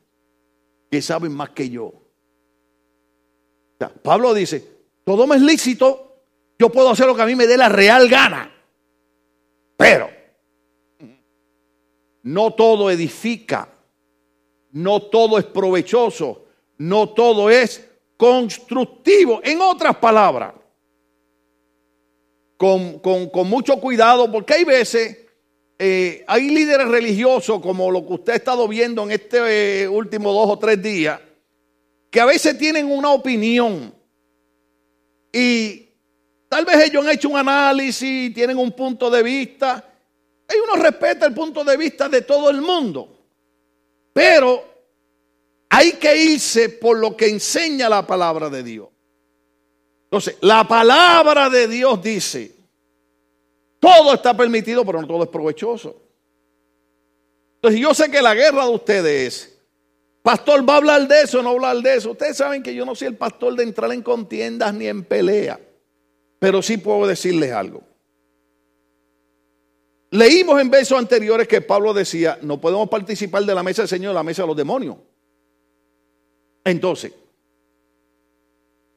Que 0.90 1.02
saben 1.02 1.32
más 1.32 1.50
que 1.50 1.68
yo. 1.68 1.92
Pablo 4.02 4.32
dice, 4.34 4.64
todo 5.02 5.26
me 5.26 5.36
es 5.36 5.42
lícito, 5.42 6.22
yo 6.58 6.70
puedo 6.70 6.90
hacer 6.90 7.06
lo 7.06 7.16
que 7.16 7.22
a 7.22 7.26
mí 7.26 7.34
me 7.34 7.46
dé 7.46 7.56
la 7.56 7.68
real 7.68 8.08
gana. 8.08 8.52
Pero 9.76 10.10
no 12.22 12.54
todo 12.54 12.90
edifica, 12.90 13.68
no 14.72 15.02
todo 15.02 15.38
es 15.38 15.44
provechoso, 15.44 16.46
no 16.78 17.10
todo 17.10 17.50
es 17.50 17.88
constructivo. 18.16 19.40
En 19.42 19.60
otras 19.60 19.96
palabras, 19.96 20.54
con, 22.56 23.00
mucho 23.46 23.78
cuidado, 23.80 24.30
porque 24.30 24.54
hay 24.54 24.64
veces, 24.64 25.25
eh, 25.78 26.24
hay 26.26 26.50
líderes 26.50 26.88
religiosos, 26.88 27.60
como 27.60 27.90
lo 27.90 28.06
que 28.06 28.12
usted 28.14 28.32
ha 28.32 28.36
estado 28.36 28.66
viendo 28.68 29.02
en 29.02 29.12
este 29.12 29.82
eh, 29.82 29.88
último 29.88 30.32
dos 30.32 30.50
o 30.50 30.58
tres 30.58 30.82
días, 30.82 31.20
que 32.10 32.20
a 32.20 32.24
veces 32.24 32.56
tienen 32.56 32.90
una 32.90 33.10
opinión 33.10 33.94
y 35.32 35.86
Tal 36.48 36.64
vez 36.64 36.76
ellos 36.86 37.04
han 37.04 37.12
hecho 37.12 37.28
un 37.28 37.36
análisis, 37.36 38.32
tienen 38.32 38.56
un 38.58 38.72
punto 38.72 39.10
de 39.10 39.22
vista. 39.22 39.84
Y 40.48 40.58
uno 40.58 40.82
respeta 40.82 41.26
el 41.26 41.34
punto 41.34 41.64
de 41.64 41.76
vista 41.76 42.08
de 42.08 42.22
todo 42.22 42.50
el 42.50 42.60
mundo. 42.60 43.08
Pero 44.12 44.64
hay 45.68 45.92
que 45.92 46.16
irse 46.16 46.68
por 46.68 46.98
lo 46.98 47.16
que 47.16 47.28
enseña 47.28 47.88
la 47.88 48.06
palabra 48.06 48.48
de 48.48 48.62
Dios. 48.62 48.88
Entonces, 50.04 50.36
la 50.40 50.66
palabra 50.68 51.50
de 51.50 51.66
Dios 51.66 52.00
dice, 52.00 52.54
todo 53.78 54.14
está 54.14 54.36
permitido, 54.36 54.84
pero 54.84 55.00
no 55.00 55.06
todo 55.06 55.22
es 55.22 55.28
provechoso. 55.28 56.02
Entonces, 57.56 57.80
yo 57.80 57.94
sé 57.94 58.10
que 58.10 58.22
la 58.22 58.34
guerra 58.34 58.64
de 58.64 58.70
ustedes 58.70 59.26
es, 59.26 59.58
pastor, 60.22 60.68
¿va 60.68 60.74
a 60.74 60.76
hablar 60.78 61.08
de 61.08 61.22
eso 61.22 61.42
no 61.42 61.50
hablar 61.50 61.78
de 61.78 61.96
eso? 61.96 62.12
Ustedes 62.12 62.36
saben 62.36 62.62
que 62.62 62.74
yo 62.74 62.84
no 62.84 62.94
soy 62.94 63.08
el 63.08 63.16
pastor 63.16 63.56
de 63.56 63.64
entrar 63.64 63.92
en 63.92 64.02
contiendas 64.02 64.72
ni 64.74 64.86
en 64.86 65.04
pelea. 65.04 65.60
Pero 66.38 66.62
sí 66.62 66.76
puedo 66.76 67.06
decirles 67.06 67.52
algo. 67.52 67.82
Leímos 70.10 70.60
en 70.60 70.70
versos 70.70 70.98
anteriores 70.98 71.48
que 71.48 71.60
Pablo 71.60 71.92
decía, 71.92 72.38
no 72.42 72.60
podemos 72.60 72.88
participar 72.88 73.44
de 73.44 73.54
la 73.54 73.62
mesa 73.62 73.82
del 73.82 73.88
Señor, 73.88 74.14
la 74.14 74.22
mesa 74.22 74.42
de 74.42 74.48
los 74.48 74.56
demonios. 74.56 74.96
Entonces, 76.64 77.12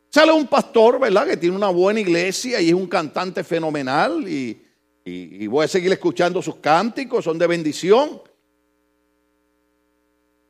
sale 0.10 0.32
un 0.32 0.48
pastor, 0.48 1.00
¿verdad? 1.00 1.28
Que 1.28 1.38
tiene 1.38 1.56
una 1.56 1.70
buena 1.70 2.00
iglesia 2.00 2.62
y 2.62 2.70
es 2.70 2.74
un 2.74 2.88
cantante 2.88 3.44
fenomenal 3.44 4.28
y, 4.28 4.62
y 5.10 5.48
voy 5.48 5.66
a 5.66 5.68
seguir 5.68 5.92
escuchando 5.92 6.42
sus 6.42 6.58
cánticos, 6.58 7.26
son 7.26 7.38
de 7.38 7.48
bendición. 7.48 8.22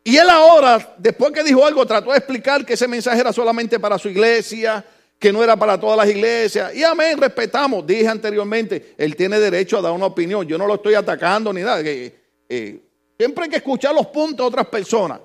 Y 0.03 0.17
él 0.17 0.29
ahora, 0.29 0.95
después 0.97 1.31
que 1.31 1.43
dijo 1.43 1.65
algo, 1.65 1.85
trató 1.85 2.11
de 2.11 2.17
explicar 2.17 2.65
que 2.65 2.73
ese 2.73 2.87
mensaje 2.87 3.19
era 3.19 3.31
solamente 3.31 3.79
para 3.79 3.97
su 3.97 4.09
iglesia, 4.09 4.83
que 5.19 5.33
no 5.33 5.43
era 5.43 5.57
para 5.57 5.79
todas 5.79 5.97
las 5.97 6.07
iglesias. 6.07 6.73
Y 6.73 6.83
amén, 6.83 7.17
respetamos. 7.19 7.85
Dije 7.85 8.07
anteriormente, 8.07 8.95
él 8.97 9.15
tiene 9.15 9.39
derecho 9.39 9.77
a 9.77 9.81
dar 9.81 9.91
una 9.91 10.05
opinión. 10.05 10.47
Yo 10.47 10.57
no 10.57 10.65
lo 10.65 10.75
estoy 10.75 10.95
atacando 10.95 11.51
ni 11.51 11.61
nada. 11.61 11.81
Eh, 11.83 12.79
siempre 13.17 13.43
hay 13.43 13.49
que 13.49 13.57
escuchar 13.57 13.93
los 13.93 14.07
puntos 14.07 14.37
de 14.37 14.47
otras 14.47 14.67
personas. 14.67 15.19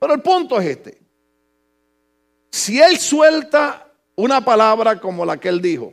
Pero 0.00 0.14
el 0.14 0.20
punto 0.20 0.58
es 0.58 0.66
este. 0.66 0.98
Si 2.50 2.80
él 2.80 2.98
suelta 2.98 3.86
una 4.16 4.44
palabra 4.44 4.98
como 4.98 5.26
la 5.26 5.36
que 5.36 5.48
él 5.48 5.60
dijo, 5.60 5.92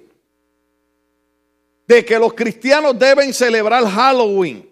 de 1.88 2.04
que 2.04 2.18
los 2.18 2.34
cristianos 2.34 2.98
deben 2.98 3.34
celebrar 3.34 3.86
Halloween. 3.86 4.70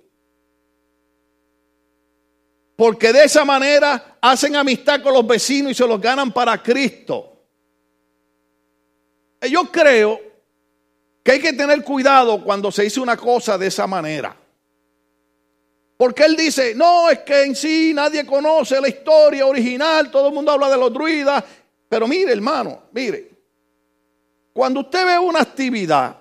Porque 2.75 3.13
de 3.13 3.25
esa 3.25 3.45
manera 3.45 4.17
hacen 4.19 4.55
amistad 4.55 5.01
con 5.01 5.13
los 5.13 5.25
vecinos 5.25 5.71
y 5.71 5.75
se 5.75 5.87
los 5.87 6.01
ganan 6.01 6.31
para 6.31 6.61
Cristo. 6.61 7.29
Yo 9.41 9.63
creo 9.71 10.19
que 11.23 11.33
hay 11.33 11.39
que 11.39 11.53
tener 11.53 11.83
cuidado 11.83 12.43
cuando 12.43 12.71
se 12.71 12.83
dice 12.83 12.99
una 12.99 13.15
cosa 13.15 13.57
de 13.57 13.67
esa 13.67 13.85
manera. 13.85 14.35
Porque 15.95 16.25
él 16.25 16.35
dice, 16.35 16.73
no, 16.75 17.09
es 17.09 17.19
que 17.19 17.43
en 17.43 17.55
sí 17.55 17.93
nadie 17.93 18.25
conoce 18.25 18.81
la 18.81 18.89
historia 18.89 19.45
original, 19.45 20.09
todo 20.09 20.29
el 20.29 20.33
mundo 20.33 20.51
habla 20.51 20.69
de 20.69 20.77
los 20.77 20.91
druidas. 20.91 21.43
Pero 21.87 22.07
mire, 22.07 22.31
hermano, 22.33 22.83
mire, 22.91 23.29
cuando 24.51 24.81
usted 24.81 25.05
ve 25.05 25.19
una 25.19 25.41
actividad, 25.41 26.17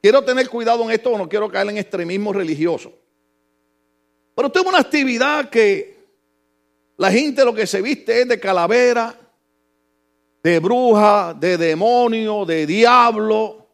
quiero 0.00 0.24
tener 0.24 0.48
cuidado 0.48 0.82
en 0.84 0.90
esto, 0.90 1.16
no 1.16 1.28
quiero 1.28 1.50
caer 1.50 1.68
en 1.68 1.78
extremismo 1.78 2.32
religioso. 2.32 2.92
Pero 4.34 4.50
ve 4.50 4.60
una 4.60 4.78
actividad 4.78 5.50
que 5.50 5.98
la 6.96 7.10
gente 7.10 7.44
lo 7.44 7.54
que 7.54 7.66
se 7.66 7.82
viste 7.82 8.22
es 8.22 8.28
de 8.28 8.40
calavera, 8.40 9.18
de 10.42 10.58
bruja, 10.58 11.34
de 11.34 11.56
demonio, 11.56 12.44
de 12.44 12.66
diablo. 12.66 13.66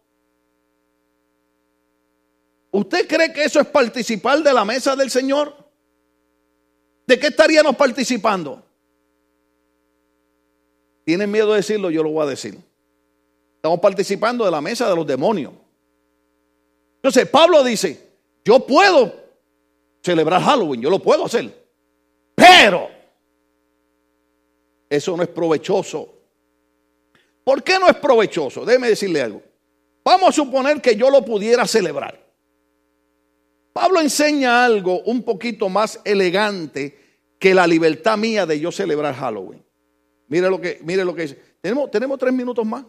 ¿Usted 2.70 3.06
cree 3.06 3.32
que 3.32 3.44
eso 3.44 3.60
es 3.60 3.66
participar 3.66 4.42
de 4.42 4.52
la 4.52 4.64
mesa 4.64 4.96
del 4.96 5.10
Señor? 5.10 5.54
¿De 7.06 7.18
qué 7.18 7.28
estaríamos 7.28 7.76
participando? 7.76 8.62
¿Tienen 11.04 11.30
miedo 11.30 11.50
de 11.50 11.56
decirlo? 11.56 11.90
Yo 11.90 12.02
lo 12.02 12.10
voy 12.10 12.26
a 12.26 12.30
decir. 12.30 12.58
Estamos 13.56 13.80
participando 13.80 14.44
de 14.44 14.50
la 14.50 14.60
mesa 14.60 14.88
de 14.88 14.96
los 14.96 15.06
demonios. 15.06 15.52
Entonces, 17.04 17.28
Pablo 17.28 17.62
dice, 17.62 18.00
yo 18.46 18.66
puedo 18.66 19.12
celebrar 20.02 20.40
Halloween, 20.40 20.80
yo 20.80 20.88
lo 20.88 21.00
puedo 21.00 21.26
hacer. 21.26 21.54
Pero 22.34 22.88
eso 24.88 25.14
no 25.14 25.22
es 25.22 25.28
provechoso. 25.28 26.08
¿Por 27.44 27.62
qué 27.62 27.78
no 27.78 27.88
es 27.88 27.96
provechoso? 27.96 28.64
Déjeme 28.64 28.88
decirle 28.88 29.20
algo. 29.20 29.42
Vamos 30.02 30.30
a 30.30 30.32
suponer 30.32 30.80
que 30.80 30.96
yo 30.96 31.10
lo 31.10 31.22
pudiera 31.22 31.66
celebrar. 31.66 32.18
Pablo 33.74 34.00
enseña 34.00 34.64
algo 34.64 35.00
un 35.00 35.22
poquito 35.24 35.68
más 35.68 36.00
elegante 36.06 37.18
que 37.38 37.52
la 37.52 37.66
libertad 37.66 38.16
mía 38.16 38.46
de 38.46 38.58
yo 38.58 38.72
celebrar 38.72 39.14
Halloween. 39.14 39.62
Mire 40.28 40.48
lo 40.48 40.58
que, 40.58 40.80
mire 40.82 41.04
lo 41.04 41.14
que 41.14 41.22
dice. 41.22 41.38
Tenemos, 41.60 41.90
tenemos 41.90 42.18
tres 42.18 42.32
minutos 42.32 42.64
más. 42.64 42.86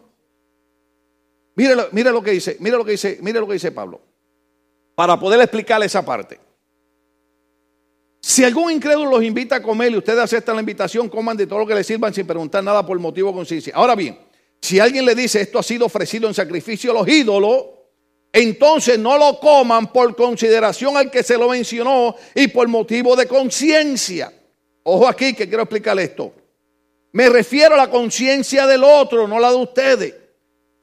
Mire, 1.56 1.74
mire 1.92 2.10
lo 2.12 2.22
que 2.22 2.30
dice, 2.32 2.56
mire 2.60 2.76
lo 2.76 2.84
que 2.84 2.92
dice, 2.92 3.18
mire 3.22 3.40
lo 3.40 3.46
que 3.46 3.54
dice 3.54 3.72
Pablo. 3.72 4.00
Para 4.94 5.18
poder 5.18 5.40
explicarle 5.40 5.86
esa 5.86 6.04
parte. 6.04 6.38
Si 8.20 8.44
algún 8.44 8.72
incrédulo 8.72 9.10
los 9.10 9.22
invita 9.22 9.56
a 9.56 9.62
comer 9.62 9.92
y 9.92 9.96
ustedes 9.96 10.18
aceptan 10.18 10.56
la 10.56 10.60
invitación, 10.60 11.08
coman 11.08 11.36
de 11.36 11.46
todo 11.46 11.60
lo 11.60 11.66
que 11.66 11.74
les 11.74 11.86
sirvan 11.86 12.12
sin 12.12 12.26
preguntar 12.26 12.62
nada 12.62 12.84
por 12.84 12.98
motivo 12.98 13.28
de 13.30 13.34
conciencia. 13.34 13.72
Ahora 13.74 13.94
bien, 13.94 14.18
si 14.60 14.78
alguien 14.80 15.04
le 15.04 15.14
dice 15.14 15.40
esto 15.40 15.58
ha 15.58 15.62
sido 15.62 15.86
ofrecido 15.86 16.28
en 16.28 16.34
sacrificio 16.34 16.90
a 16.90 16.94
los 16.94 17.08
ídolos, 17.08 17.66
entonces 18.32 18.98
no 18.98 19.16
lo 19.16 19.38
coman 19.40 19.92
por 19.92 20.14
consideración 20.14 20.96
al 20.96 21.10
que 21.10 21.22
se 21.22 21.38
lo 21.38 21.48
mencionó 21.48 22.16
y 22.34 22.48
por 22.48 22.68
motivo 22.68 23.16
de 23.16 23.26
conciencia. 23.26 24.32
Ojo 24.82 25.08
aquí 25.08 25.32
que 25.32 25.48
quiero 25.48 25.62
explicar 25.62 25.98
esto. 25.98 26.32
Me 27.12 27.30
refiero 27.30 27.74
a 27.74 27.78
la 27.78 27.90
conciencia 27.90 28.66
del 28.66 28.84
otro, 28.84 29.26
no 29.26 29.38
la 29.38 29.50
de 29.50 29.56
ustedes. 29.56 30.14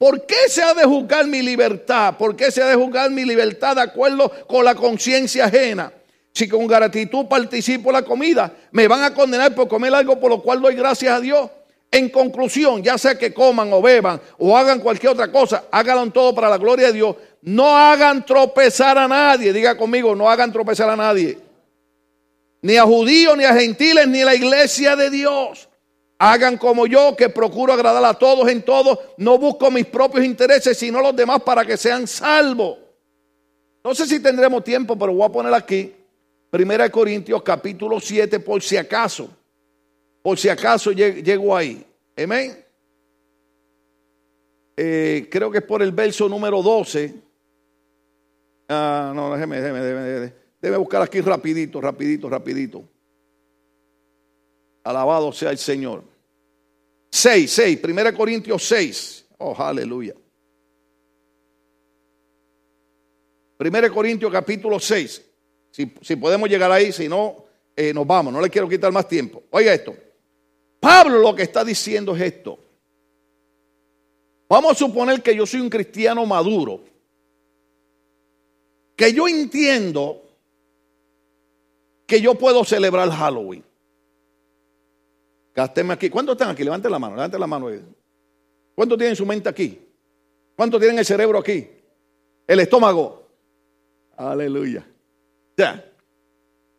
¿Por 0.04 0.26
qué 0.26 0.50
se 0.50 0.62
ha 0.62 0.74
de 0.74 0.84
juzgar 0.84 1.26
mi 1.26 1.40
libertad? 1.40 2.18
¿Por 2.18 2.36
qué 2.36 2.50
se 2.50 2.62
ha 2.62 2.66
de 2.66 2.74
juzgar 2.74 3.10
mi 3.10 3.24
libertad 3.24 3.74
de 3.74 3.80
acuerdo 3.80 4.30
con 4.46 4.62
la 4.62 4.74
conciencia 4.74 5.46
ajena? 5.46 5.90
Si 6.30 6.46
con 6.46 6.66
gratitud 6.66 7.24
participo 7.24 7.90
la 7.90 8.02
comida, 8.02 8.52
me 8.72 8.86
van 8.86 9.02
a 9.02 9.14
condenar 9.14 9.54
por 9.54 9.66
comer 9.66 9.94
algo 9.94 10.20
por 10.20 10.28
lo 10.28 10.42
cual 10.42 10.60
doy 10.60 10.74
gracias 10.74 11.10
a 11.10 11.20
Dios. 11.20 11.48
En 11.90 12.10
conclusión, 12.10 12.82
ya 12.82 12.98
sea 12.98 13.16
que 13.16 13.32
coman 13.32 13.72
o 13.72 13.80
beban 13.80 14.20
o 14.36 14.54
hagan 14.54 14.80
cualquier 14.80 15.12
otra 15.12 15.32
cosa, 15.32 15.64
háganlo 15.70 16.12
todo 16.12 16.34
para 16.34 16.50
la 16.50 16.58
gloria 16.58 16.88
de 16.88 16.92
Dios. 16.92 17.16
No 17.40 17.74
hagan 17.74 18.26
tropezar 18.26 18.98
a 18.98 19.08
nadie. 19.08 19.54
Diga 19.54 19.74
conmigo, 19.74 20.14
no 20.14 20.28
hagan 20.28 20.52
tropezar 20.52 20.90
a 20.90 20.96
nadie. 20.96 21.38
Ni 22.60 22.76
a 22.76 22.82
judíos, 22.82 23.38
ni 23.38 23.44
a 23.44 23.54
gentiles, 23.54 24.06
ni 24.06 24.20
a 24.20 24.26
la 24.26 24.34
iglesia 24.34 24.96
de 24.96 25.08
Dios. 25.08 25.66
Hagan 26.18 26.56
como 26.56 26.86
yo, 26.86 27.16
que 27.16 27.28
procuro 27.28 27.72
agradar 27.72 28.04
a 28.04 28.14
todos 28.14 28.48
en 28.48 28.62
todo. 28.62 29.14
No 29.18 29.38
busco 29.38 29.70
mis 29.70 29.86
propios 29.86 30.24
intereses, 30.24 30.78
sino 30.78 31.00
los 31.00 31.14
demás 31.14 31.42
para 31.42 31.64
que 31.64 31.76
sean 31.76 32.06
salvos. 32.06 32.78
No 33.82 33.94
sé 33.94 34.06
si 34.06 34.20
tendremos 34.20 34.64
tiempo, 34.64 34.96
pero 34.96 35.12
voy 35.12 35.26
a 35.26 35.32
poner 35.32 35.52
aquí. 35.52 35.92
Primera 36.50 36.84
de 36.84 36.90
Corintios 36.90 37.42
capítulo 37.42 37.98
7, 38.00 38.40
por 38.40 38.62
si 38.62 38.76
acaso. 38.76 39.28
Por 40.22 40.38
si 40.38 40.48
acaso 40.48 40.92
llego 40.92 41.54
ahí. 41.54 41.84
Amén. 42.16 42.64
Eh, 44.76 45.28
creo 45.30 45.50
que 45.50 45.58
es 45.58 45.64
por 45.64 45.82
el 45.82 45.92
verso 45.92 46.28
número 46.28 46.62
12. 46.62 47.14
Ah, 48.68 49.12
no, 49.14 49.34
déjeme, 49.34 49.60
déjeme, 49.60 49.80
déjeme, 49.80 50.32
déjeme 50.60 50.78
buscar 50.78 51.02
aquí 51.02 51.20
rapidito, 51.20 51.80
rapidito, 51.80 52.30
rapidito. 52.30 52.84
Alabado 54.84 55.32
sea 55.32 55.50
el 55.50 55.58
Señor. 55.58 56.04
6, 57.10 57.50
6, 57.50 57.80
1 57.82 58.14
Corintios 58.14 58.62
6. 58.64 59.26
Oh, 59.38 59.56
aleluya. 59.58 60.14
1 63.58 63.92
Corintios 63.92 64.30
capítulo 64.30 64.78
6. 64.78 65.24
Si, 65.70 65.92
si, 66.02 66.16
podemos 66.16 66.48
llegar 66.48 66.70
ahí, 66.70 66.92
si 66.92 67.08
no, 67.08 67.44
eh, 67.74 67.92
nos 67.94 68.06
vamos. 68.06 68.32
No 68.32 68.40
le 68.40 68.50
quiero 68.50 68.68
quitar 68.68 68.92
más 68.92 69.08
tiempo. 69.08 69.42
Oiga 69.50 69.72
esto. 69.72 69.96
Pablo 70.78 71.18
lo 71.18 71.34
que 71.34 71.44
está 71.44 71.64
diciendo 71.64 72.14
es 72.14 72.22
esto. 72.22 72.58
Vamos 74.48 74.72
a 74.72 74.74
suponer 74.74 75.22
que 75.22 75.34
yo 75.34 75.46
soy 75.46 75.60
un 75.60 75.70
cristiano 75.70 76.26
maduro. 76.26 76.84
Que 78.94 79.12
yo 79.12 79.26
entiendo 79.26 80.22
que 82.06 82.20
yo 82.20 82.34
puedo 82.34 82.64
celebrar 82.64 83.08
Halloween. 83.10 83.64
Gásteme 85.54 85.94
aquí. 85.94 86.10
¿Cuántos 86.10 86.34
están 86.34 86.50
aquí? 86.50 86.64
Levanten 86.64 86.90
la 86.90 86.98
mano, 86.98 87.14
levanten 87.14 87.40
la 87.40 87.46
mano. 87.46 87.70
¿Cuántos 88.74 88.98
tienen 88.98 89.14
su 89.14 89.24
mente 89.24 89.48
aquí? 89.48 89.80
¿Cuántos 90.56 90.80
tienen 90.80 90.98
el 90.98 91.04
cerebro 91.04 91.38
aquí? 91.38 91.68
El 92.46 92.60
estómago. 92.60 93.28
Aleluya. 94.16 94.86
Ya. 95.56 95.84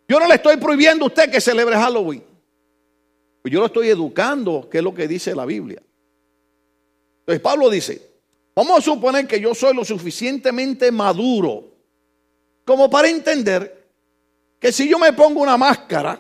Yo 0.08 0.20
no 0.20 0.28
le 0.28 0.36
estoy 0.36 0.58
prohibiendo 0.58 1.06
a 1.06 1.08
usted 1.08 1.32
que 1.32 1.40
celebre 1.40 1.76
Halloween. 1.76 2.24
Pues 3.42 3.54
yo 3.54 3.60
lo 3.60 3.68
estoy 3.68 3.90
educando, 3.90 4.68
que 4.70 4.80
es 4.80 4.84
lo 4.84 4.94
que 4.94 5.08
dice 5.08 5.34
la 5.36 5.46
Biblia. 5.46 5.82
Entonces 7.20 7.42
Pablo 7.42 7.70
dice, 7.70 8.02
vamos 8.56 8.80
a 8.80 8.82
suponer 8.82 9.26
que 9.26 9.40
yo 9.40 9.56
soy 9.56 9.74
lo 9.74 9.86
suficientemente 9.86 10.92
maduro 10.92 11.72
como 12.66 12.90
para 12.90 13.08
entender 13.08 13.90
que 14.60 14.72
si 14.72 14.90
yo 14.90 15.00
me 15.00 15.14
pongo 15.14 15.42
una 15.42 15.58
máscara 15.58 16.20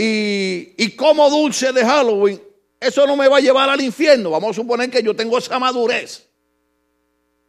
y, 0.00 0.74
y 0.76 0.90
como 0.94 1.28
dulce 1.28 1.72
de 1.72 1.84
Halloween, 1.84 2.40
eso 2.78 3.04
no 3.06 3.16
me 3.16 3.26
va 3.26 3.38
a 3.38 3.40
llevar 3.40 3.68
al 3.68 3.80
infierno. 3.80 4.30
Vamos 4.30 4.50
a 4.50 4.54
suponer 4.54 4.88
que 4.90 5.02
yo 5.02 5.16
tengo 5.16 5.36
esa 5.38 5.58
madurez. 5.58 6.28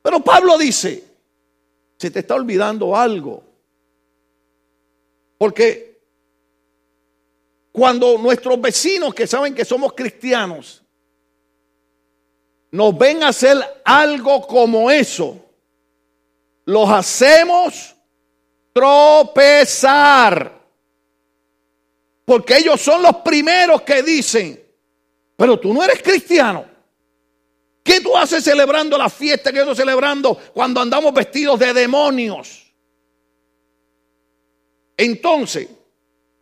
Pero 0.02 0.24
Pablo 0.24 0.58
dice, 0.58 1.04
se 1.98 2.10
te 2.10 2.20
está 2.20 2.34
olvidando 2.34 2.96
algo. 2.96 3.44
Porque 5.38 6.02
cuando 7.72 8.18
nuestros 8.18 8.60
vecinos 8.60 9.14
que 9.14 9.28
saben 9.28 9.54
que 9.54 9.64
somos 9.64 9.94
cristianos 9.94 10.82
nos 12.72 12.98
ven 12.98 13.24
hacer 13.24 13.58
algo 13.86 14.46
como 14.48 14.90
eso, 14.90 15.38
los 16.66 16.90
hacemos 16.90 17.96
tropezar. 18.74 20.59
Porque 22.30 22.58
ellos 22.58 22.80
son 22.80 23.02
los 23.02 23.16
primeros 23.26 23.82
que 23.82 24.04
dicen, 24.04 24.64
pero 25.36 25.60
tú 25.60 25.74
no 25.74 25.84
eres 25.84 26.00
cristiano. 26.04 26.64
¿Qué 27.82 28.02
tú 28.02 28.16
haces 28.16 28.44
celebrando 28.44 29.00
la 29.00 29.10
fiesta 29.10 29.50
que 29.50 29.56
yo 29.56 29.64
estoy 29.64 29.78
celebrando 29.78 30.38
cuando 30.54 30.80
andamos 30.80 31.12
vestidos 31.12 31.58
de 31.58 31.74
demonios? 31.74 32.72
Entonces, 34.96 35.70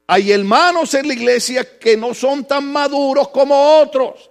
hay 0.08 0.34
hermanos 0.34 0.94
en 0.94 1.08
la 1.08 1.14
iglesia 1.14 1.80
que 1.80 1.96
no 1.96 2.14
son 2.14 2.44
tan 2.44 2.70
maduros 2.70 3.30
como 3.30 3.80
otros. 3.80 4.30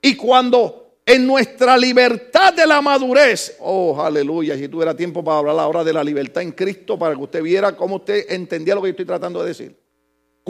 Y 0.00 0.16
cuando 0.16 1.00
en 1.04 1.26
nuestra 1.26 1.76
libertad 1.76 2.54
de 2.54 2.66
la 2.66 2.80
madurez, 2.80 3.58
oh 3.60 4.00
aleluya, 4.00 4.56
si 4.56 4.68
tuviera 4.68 4.96
tiempo 4.96 5.22
para 5.22 5.36
hablar 5.36 5.58
ahora 5.58 5.84
de 5.84 5.92
la 5.92 6.02
libertad 6.02 6.42
en 6.42 6.52
Cristo, 6.52 6.98
para 6.98 7.14
que 7.14 7.20
usted 7.20 7.42
viera 7.42 7.76
cómo 7.76 7.96
usted 7.96 8.24
entendía 8.30 8.74
lo 8.74 8.80
que 8.80 8.88
yo 8.88 8.92
estoy 8.92 9.04
tratando 9.04 9.42
de 9.42 9.48
decir. 9.48 9.79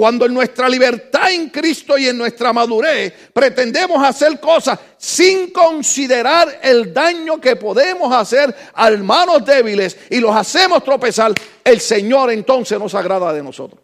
Cuando 0.01 0.25
en 0.25 0.33
nuestra 0.33 0.67
libertad 0.67 1.31
en 1.31 1.51
Cristo 1.51 1.99
y 1.99 2.07
en 2.07 2.17
nuestra 2.17 2.55
madurez 2.55 3.13
pretendemos 3.35 4.03
hacer 4.03 4.41
cosas 4.41 4.79
sin 4.97 5.51
considerar 5.51 6.59
el 6.63 6.95
daño 6.95 7.39
que 7.39 7.55
podemos 7.55 8.11
hacer 8.11 8.57
a 8.73 8.89
hermanos 8.89 9.45
débiles 9.45 9.99
y 10.09 10.19
los 10.21 10.35
hacemos 10.35 10.83
tropezar, 10.85 11.35
el 11.63 11.81
Señor 11.81 12.31
entonces 12.31 12.79
nos 12.79 12.95
agrada 12.95 13.31
de 13.35 13.43
nosotros. 13.43 13.83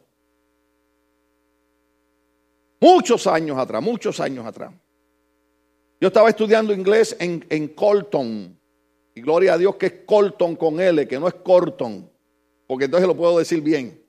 Muchos 2.80 3.26
años 3.26 3.58
atrás, 3.58 3.82
muchos 3.82 4.18
años 4.18 4.46
atrás. 4.46 4.72
Yo 6.00 6.08
estaba 6.08 6.30
estudiando 6.30 6.72
inglés 6.72 7.14
en, 7.20 7.44
en 7.50 7.68
Colton. 7.68 8.58
Y 9.14 9.20
gloria 9.20 9.52
a 9.52 9.58
Dios 9.58 9.76
que 9.76 9.84
es 9.84 9.94
Colton 10.06 10.56
con 10.56 10.80
L, 10.80 11.06
que 11.06 11.20
no 11.20 11.28
es 11.28 11.34
Corton. 11.34 12.10
Porque 12.66 12.86
entonces 12.86 13.06
lo 13.06 13.14
puedo 13.14 13.36
decir 13.36 13.60
bien. 13.60 14.05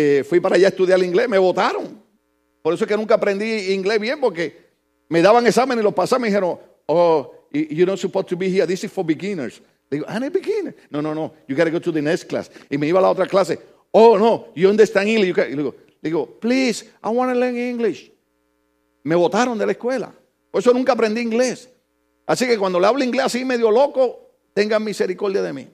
Eh, 0.00 0.22
fui 0.22 0.38
para 0.38 0.54
allá 0.54 0.68
a 0.68 0.70
estudiar 0.70 1.02
inglés, 1.02 1.28
me 1.28 1.38
votaron. 1.38 2.00
Por 2.62 2.72
eso 2.72 2.84
es 2.84 2.88
que 2.88 2.96
nunca 2.96 3.16
aprendí 3.16 3.72
inglés 3.72 3.98
bien, 3.98 4.20
porque 4.20 4.56
me 5.08 5.20
daban 5.20 5.44
examen 5.44 5.76
y 5.76 5.82
los 5.82 5.92
pasaban 5.92 6.22
me 6.22 6.28
dijeron, 6.28 6.56
oh, 6.86 7.34
you're 7.50 7.84
not 7.84 7.98
supposed 7.98 8.28
to 8.28 8.36
be 8.36 8.48
here, 8.48 8.64
this 8.64 8.84
is 8.84 8.92
for 8.92 9.04
beginners. 9.04 9.60
Digo, 9.90 10.04
I'm 10.06 10.22
a 10.22 10.30
beginner. 10.30 10.72
No, 10.88 11.02
no, 11.02 11.14
no, 11.14 11.32
you 11.48 11.56
gotta 11.56 11.72
go 11.72 11.80
to 11.80 11.90
the 11.90 12.00
next 12.00 12.28
class. 12.28 12.48
Y 12.70 12.78
me 12.78 12.86
iba 12.86 13.00
a 13.00 13.02
la 13.02 13.10
otra 13.10 13.26
clase. 13.26 13.58
Oh, 13.90 14.16
no, 14.16 14.52
you 14.54 14.68
understand 14.68 15.08
English. 15.08 15.34
You 15.34 15.74
digo, 16.00 16.40
please, 16.40 16.84
I 17.02 17.08
want 17.08 17.32
to 17.32 17.34
learn 17.36 17.56
English. 17.56 18.12
Me 19.02 19.16
votaron 19.16 19.58
de 19.58 19.66
la 19.66 19.72
escuela. 19.72 20.12
Por 20.52 20.60
eso 20.60 20.72
nunca 20.72 20.92
aprendí 20.92 21.20
inglés. 21.20 21.68
Así 22.24 22.46
que 22.46 22.56
cuando 22.56 22.78
le 22.78 22.86
hablo 22.86 23.02
inglés 23.02 23.26
así 23.26 23.44
medio 23.44 23.68
loco, 23.72 24.30
tengan 24.54 24.84
misericordia 24.84 25.42
de 25.42 25.52
mí. 25.52 25.68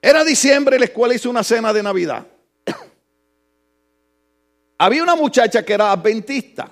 Era 0.00 0.24
diciembre 0.24 0.76
y 0.76 0.78
la 0.78 0.86
escuela 0.86 1.14
hizo 1.14 1.28
una 1.28 1.44
cena 1.44 1.70
de 1.74 1.82
Navidad. 1.82 2.26
Había 4.78 5.02
una 5.02 5.16
muchacha 5.16 5.64
que 5.64 5.72
era 5.72 5.90
adventista. 5.90 6.70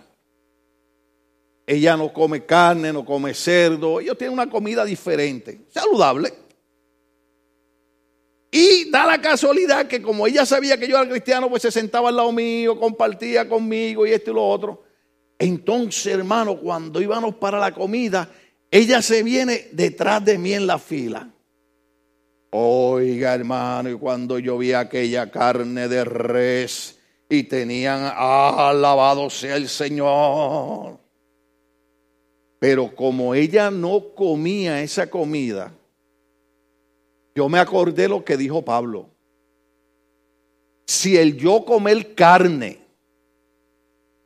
Ella 1.67 1.97
no 1.97 2.13
come 2.13 2.47
carne, 2.47 2.93
no 2.93 3.05
come 3.05 3.35
cerdo. 3.35 4.01
Ellos 4.01 4.17
tienen 4.17 4.35
una 4.35 4.49
comida 4.49 4.85
diferente, 4.85 5.63
saludable. 5.69 6.33
Y 8.53 8.89
da 8.91 9.05
la 9.05 9.21
casualidad 9.21 9.87
que 9.89 10.01
como 10.01 10.27
ella 10.27 10.47
sabía 10.47 10.79
que 10.79 10.87
yo 10.87 10.97
era 10.97 11.11
cristiano, 11.11 11.51
pues 11.51 11.63
se 11.63 11.73
sentaba 11.73 12.09
al 12.09 12.17
lado 12.17 12.31
mío, 12.31 12.79
compartía 12.79 13.49
conmigo 13.49 14.07
y 14.07 14.13
esto 14.13 14.31
y 14.31 14.35
lo 14.35 14.49
otro. 14.49 14.85
Entonces, 15.39 16.15
hermano, 16.15 16.57
cuando 16.59 17.01
íbamos 17.01 17.35
para 17.35 17.59
la 17.59 17.75
comida, 17.75 18.31
ella 18.71 19.03
se 19.03 19.25
viene 19.25 19.69
detrás 19.73 20.25
de 20.25 20.39
mí 20.39 20.55
en 20.55 20.67
la 20.67 20.79
fila. 20.79 21.29
Oiga, 22.51 23.35
hermano, 23.35 23.91
y 23.91 23.95
cuando 23.99 24.39
yo 24.39 24.57
vi 24.57 24.73
aquella 24.73 25.31
carne 25.31 25.89
de 25.89 26.05
res 26.05 26.96
y 27.29 27.43
tenían, 27.45 28.13
alabado 28.17 29.29
sea 29.31 29.57
el 29.57 29.69
Señor. 29.69 30.99
Pero 32.59 32.95
como 32.95 33.35
ella 33.35 33.71
no 33.71 34.15
comía 34.15 34.83
esa 34.83 35.11
comida, 35.11 35.73
yo 37.35 37.49
me 37.49 37.59
acordé 37.59 38.09
lo 38.09 38.25
que 38.25 38.37
dijo 38.37 38.65
Pablo. 38.65 39.11
Si 40.87 41.17
el 41.17 41.37
yo 41.37 41.65
comer 41.65 42.15
carne 42.15 42.79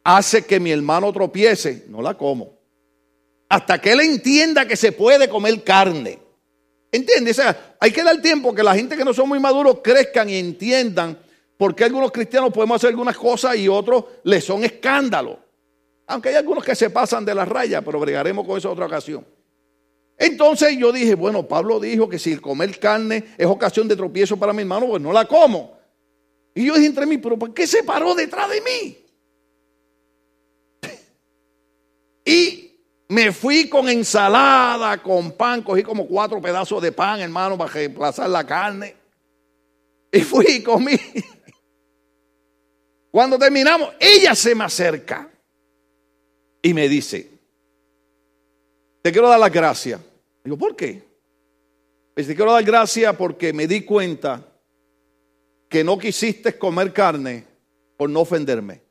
hace 0.04 0.44
que 0.44 0.60
mi 0.60 0.70
hermano 0.70 1.12
tropiece, 1.12 1.86
no 1.88 2.02
la 2.02 2.14
como. 2.14 2.58
Hasta 3.48 3.80
que 3.80 3.92
él 3.92 4.00
entienda 4.00 4.66
que 4.66 4.76
se 4.76 4.92
puede 4.92 5.28
comer 5.28 5.64
carne. 5.64 6.18
¿Entiendes? 6.92 7.38
O 7.38 7.42
sea, 7.42 7.76
hay 7.80 7.90
que 7.90 8.04
dar 8.04 8.20
tiempo 8.20 8.54
que 8.54 8.62
la 8.62 8.74
gente 8.74 8.96
que 8.96 9.04
no 9.04 9.14
son 9.14 9.28
muy 9.28 9.40
maduros 9.40 9.78
crezcan 9.82 10.28
y 10.28 10.36
entiendan 10.36 11.18
por 11.60 11.74
qué 11.74 11.84
algunos 11.84 12.10
cristianos 12.10 12.54
podemos 12.54 12.76
hacer 12.76 12.88
algunas 12.88 13.18
cosas 13.18 13.54
y 13.54 13.68
otros 13.68 14.02
les 14.24 14.42
son 14.42 14.64
escándalos. 14.64 15.36
Aunque 16.06 16.30
hay 16.30 16.36
algunos 16.36 16.64
que 16.64 16.74
se 16.74 16.88
pasan 16.88 17.22
de 17.22 17.34
la 17.34 17.44
raya, 17.44 17.82
pero 17.82 18.00
bregaremos 18.00 18.46
con 18.46 18.56
eso 18.56 18.72
otra 18.72 18.86
ocasión. 18.86 19.26
Entonces 20.16 20.78
yo 20.78 20.90
dije, 20.90 21.14
bueno, 21.14 21.46
Pablo 21.46 21.78
dijo 21.78 22.08
que 22.08 22.18
si 22.18 22.32
el 22.32 22.40
comer 22.40 22.78
carne 22.78 23.34
es 23.36 23.46
ocasión 23.46 23.86
de 23.88 23.94
tropiezo 23.94 24.38
para 24.38 24.54
mi 24.54 24.62
hermano, 24.62 24.86
pues 24.86 25.02
no 25.02 25.12
la 25.12 25.26
como. 25.26 25.76
Y 26.54 26.64
yo 26.64 26.76
dije 26.76 26.86
entre 26.86 27.04
mí, 27.04 27.18
pero 27.18 27.38
¿por 27.38 27.52
qué 27.52 27.66
se 27.66 27.84
paró 27.84 28.14
detrás 28.14 28.48
de 28.48 28.60
mí? 28.62 28.98
y 32.24 32.74
me 33.06 33.32
fui 33.32 33.68
con 33.68 33.86
ensalada, 33.86 34.96
con 35.02 35.32
pan, 35.32 35.60
cogí 35.60 35.82
como 35.82 36.06
cuatro 36.06 36.40
pedazos 36.40 36.80
de 36.80 36.90
pan, 36.90 37.20
hermano, 37.20 37.58
para 37.58 37.70
reemplazar 37.70 38.30
la 38.30 38.46
carne. 38.46 38.96
Y 40.10 40.20
fui 40.20 40.46
y 40.48 40.62
comí. 40.62 40.92
Cuando 43.10 43.38
terminamos, 43.38 43.94
ella 43.98 44.34
se 44.34 44.54
me 44.54 44.64
acerca 44.64 45.28
y 46.62 46.72
me 46.72 46.88
dice, 46.88 47.30
te 49.02 49.10
quiero 49.12 49.28
dar 49.28 49.40
las 49.40 49.52
gracias. 49.52 50.00
Digo, 50.44 50.56
¿por 50.56 50.76
qué? 50.76 51.02
Pues 52.14 52.26
te 52.26 52.36
quiero 52.36 52.52
dar 52.52 52.62
gracias 52.64 53.16
porque 53.16 53.52
me 53.52 53.66
di 53.66 53.82
cuenta 53.82 54.46
que 55.68 55.82
no 55.82 55.98
quisiste 55.98 56.58
comer 56.58 56.92
carne 56.92 57.46
por 57.96 58.10
no 58.10 58.20
ofenderme. 58.20 58.82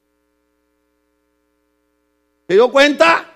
¿Te 2.47 2.55
dio 2.55 2.71
cuenta? 2.71 3.28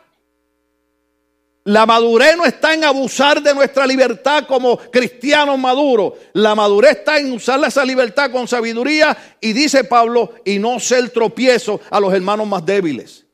La 1.65 1.85
madurez 1.85 2.35
no 2.35 2.43
está 2.43 2.73
en 2.73 2.83
abusar 2.83 3.41
de 3.41 3.53
nuestra 3.55 3.87
libertad 3.87 4.45
como 4.45 4.77
cristianos 4.77 5.57
maduros. 5.57 6.13
La 6.33 6.55
madurez 6.55 6.97
está 6.97 7.17
en 7.17 7.31
usar 7.31 7.63
esa 7.63 7.85
libertad 7.85 8.31
con 8.31 8.49
sabiduría 8.49 9.17
y 9.39 9.53
dice 9.53 9.85
Pablo, 9.85 10.33
y 10.43 10.59
no 10.59 10.79
ser 10.79 11.09
tropiezo 11.11 11.79
a 11.89 12.01
los 12.01 12.13
hermanos 12.13 12.47
más 12.47 12.65
débiles. 12.65 13.25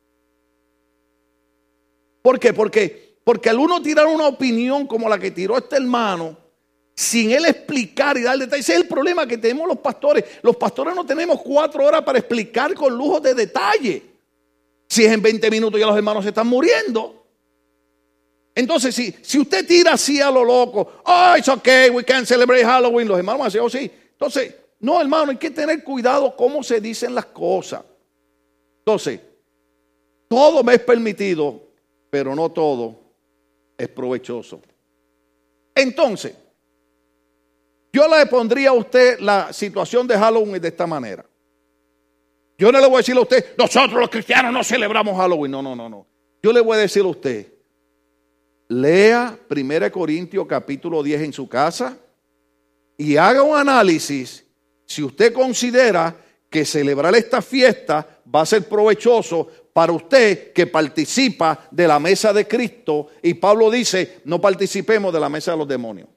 ¿Por 2.21 2.39
qué? 2.39 2.53
Porque, 2.53 3.15
porque 3.23 3.49
al 3.49 3.57
uno 3.57 3.81
tirar 3.81 4.05
una 4.05 4.27
opinión 4.27 4.85
como 4.85 5.09
la 5.09 5.17
que 5.17 5.31
tiró 5.31 5.57
este 5.57 5.77
hermano, 5.77 6.37
sin 6.93 7.31
él 7.31 7.45
explicar 7.45 8.15
y 8.17 8.21
dar 8.21 8.37
detalles, 8.37 8.65
ese 8.65 8.73
es 8.73 8.81
el 8.81 8.87
problema 8.87 9.25
que 9.25 9.39
tenemos 9.39 9.67
los 9.67 9.79
pastores. 9.79 10.23
Los 10.43 10.55
pastores 10.55 10.93
no 10.93 11.03
tenemos 11.03 11.41
cuatro 11.41 11.83
horas 11.83 12.03
para 12.03 12.19
explicar 12.19 12.75
con 12.75 12.95
lujo 12.95 13.19
de 13.19 13.33
detalle. 13.33 14.03
Si 14.87 15.03
es 15.03 15.11
en 15.11 15.21
20 15.21 15.49
minutos 15.49 15.79
ya 15.79 15.87
los 15.87 15.97
hermanos 15.97 16.23
se 16.23 16.29
están 16.29 16.45
muriendo. 16.45 17.18
Entonces, 18.59 18.93
si, 18.93 19.15
si 19.21 19.39
usted 19.39 19.65
tira 19.65 19.93
así 19.93 20.19
a 20.19 20.29
lo 20.29 20.43
loco, 20.43 21.01
oh, 21.05 21.33
it's 21.37 21.47
okay, 21.47 21.89
we 21.89 22.03
can 22.03 22.25
celebrate 22.25 22.65
Halloween, 22.65 23.07
los 23.07 23.17
hermanos 23.17 23.39
van 23.39 23.45
a 23.45 23.49
decir, 23.49 23.61
oh, 23.61 23.69
sí. 23.69 23.89
Entonces, 24.11 24.53
no, 24.81 24.99
hermano, 24.99 25.31
hay 25.31 25.37
que 25.37 25.49
tener 25.49 25.81
cuidado 25.81 26.35
cómo 26.35 26.61
se 26.61 26.81
dicen 26.81 27.15
las 27.15 27.27
cosas. 27.27 27.85
Entonces, 28.79 29.21
todo 30.27 30.61
me 30.61 30.73
es 30.73 30.81
permitido, 30.81 31.69
pero 32.09 32.35
no 32.35 32.51
todo 32.51 32.99
es 33.77 33.87
provechoso. 33.87 34.59
Entonces, 35.73 36.35
yo 37.93 38.09
le 38.09 38.25
pondría 38.25 38.71
a 38.71 38.73
usted 38.73 39.19
la 39.19 39.53
situación 39.53 40.05
de 40.05 40.17
Halloween 40.17 40.61
de 40.61 40.67
esta 40.67 40.85
manera. 40.85 41.25
Yo 42.57 42.73
no 42.73 42.79
le 42.81 42.87
voy 42.87 42.95
a 42.95 42.97
decir 42.97 43.15
a 43.15 43.21
usted, 43.21 43.55
nosotros 43.57 44.01
los 44.01 44.09
cristianos 44.09 44.51
no 44.51 44.65
celebramos 44.65 45.15
Halloween. 45.15 45.49
No, 45.49 45.61
no, 45.61 45.77
no, 45.77 45.87
no. 45.87 46.05
Yo 46.43 46.51
le 46.51 46.59
voy 46.59 46.75
a 46.75 46.81
decir 46.81 47.03
a 47.03 47.07
usted, 47.07 47.58
lea 48.69 49.37
1 49.49 49.91
Corintios 49.91 50.45
capítulo 50.47 51.01
10 51.01 51.21
en 51.23 51.33
su 51.33 51.49
casa 51.49 51.97
y 52.97 53.17
haga 53.17 53.41
un 53.41 53.57
análisis 53.57 54.45
si 54.85 55.03
usted 55.03 55.33
considera 55.33 56.15
que 56.49 56.65
celebrar 56.65 57.15
esta 57.15 57.41
fiesta 57.41 58.21
va 58.33 58.41
a 58.41 58.45
ser 58.45 58.67
provechoso 58.67 59.47
para 59.73 59.91
usted 59.91 60.53
que 60.53 60.67
participa 60.67 61.67
de 61.71 61.87
la 61.87 61.99
mesa 61.99 62.31
de 62.31 62.47
Cristo 62.47 63.07
y 63.21 63.35
Pablo 63.35 63.71
dice, 63.71 64.21
no 64.25 64.39
participemos 64.39 65.13
de 65.13 65.19
la 65.19 65.29
mesa 65.29 65.51
de 65.51 65.57
los 65.57 65.67
demonios. 65.67 66.09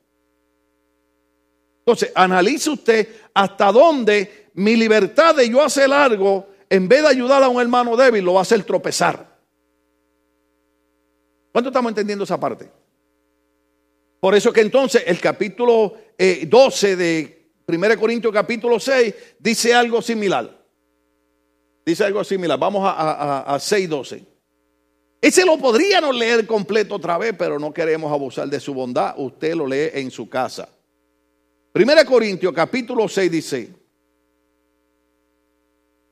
Entonces, 1.78 2.12
analice 2.14 2.70
usted 2.70 3.08
hasta 3.34 3.72
dónde 3.72 4.50
mi 4.54 4.76
libertad 4.76 5.34
de 5.34 5.48
yo 5.48 5.62
hacer 5.62 5.92
algo, 5.92 6.48
en 6.68 6.88
vez 6.88 7.02
de 7.02 7.08
ayudar 7.08 7.42
a 7.42 7.48
un 7.48 7.60
hermano 7.60 7.96
débil, 7.96 8.24
lo 8.24 8.34
va 8.34 8.40
a 8.40 8.42
hacer 8.42 8.62
tropezar. 8.64 9.31
¿Cuánto 11.52 11.68
estamos 11.68 11.90
entendiendo 11.90 12.24
esa 12.24 12.40
parte? 12.40 12.70
Por 14.18 14.34
eso 14.34 14.52
que 14.52 14.62
entonces 14.62 15.04
el 15.06 15.20
capítulo 15.20 15.94
12 16.46 16.92
eh, 16.92 16.96
de 16.96 17.52
1 17.66 17.98
Corintios 17.98 18.32
capítulo 18.32 18.80
6 18.80 19.14
dice 19.38 19.74
algo 19.74 20.00
similar. 20.00 20.62
Dice 21.84 22.04
algo 22.04 22.24
similar. 22.24 22.58
Vamos 22.58 22.84
a, 22.84 22.92
a, 22.92 23.54
a 23.54 23.58
6.12. 23.58 24.24
Ese 25.20 25.44
lo 25.44 25.58
podríamos 25.58 26.16
leer 26.16 26.46
completo 26.46 26.96
otra 26.96 27.18
vez, 27.18 27.34
pero 27.38 27.58
no 27.58 27.72
queremos 27.72 28.10
abusar 28.10 28.48
de 28.48 28.58
su 28.58 28.74
bondad. 28.74 29.14
Usted 29.18 29.54
lo 29.54 29.66
lee 29.66 29.90
en 29.92 30.10
su 30.10 30.28
casa. 30.28 30.68
1 31.74 31.92
Corintios 32.06 32.52
capítulo 32.52 33.08
6 33.08 33.30
dice, 33.30 33.72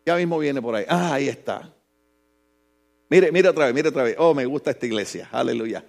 ya 0.07 0.17
mismo 0.17 0.39
viene 0.39 0.61
por 0.61 0.75
ahí. 0.75 0.85
Ah, 0.89 1.15
ahí 1.15 1.29
está. 1.29 1.75
Mire, 3.11 3.33
mire 3.33 3.49
otra 3.49 3.67
vez, 3.67 3.75
mire 3.75 3.89
otra 3.89 4.05
vez. 4.05 4.15
Oh, 4.19 4.33
me 4.33 4.47
gusta 4.47 4.71
esta 4.71 4.87
iglesia. 4.87 5.29
Aleluya. 5.33 5.85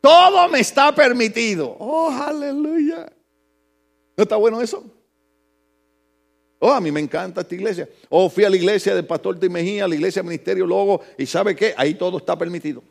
Todo 0.00 0.48
me 0.48 0.60
está 0.60 0.94
permitido. 0.94 1.74
Oh, 1.78 2.10
aleluya. 2.10 3.10
¿No 4.16 4.22
está 4.22 4.36
bueno 4.36 4.60
eso? 4.60 4.84
Oh, 6.58 6.70
a 6.70 6.80
mí 6.80 6.92
me 6.92 7.00
encanta 7.00 7.40
esta 7.40 7.54
iglesia. 7.54 7.88
Oh, 8.10 8.28
fui 8.28 8.44
a 8.44 8.50
la 8.50 8.56
iglesia 8.56 8.94
del 8.94 9.06
pastor 9.06 9.40
Timejía, 9.40 9.86
a 9.86 9.88
la 9.88 9.94
iglesia 9.94 10.22
Ministerio 10.22 10.66
Logo, 10.66 11.00
y 11.16 11.24
¿sabe 11.24 11.56
qué? 11.56 11.72
Ahí 11.74 11.94
todo 11.94 12.18
está 12.18 12.36
permitido. 12.36 12.82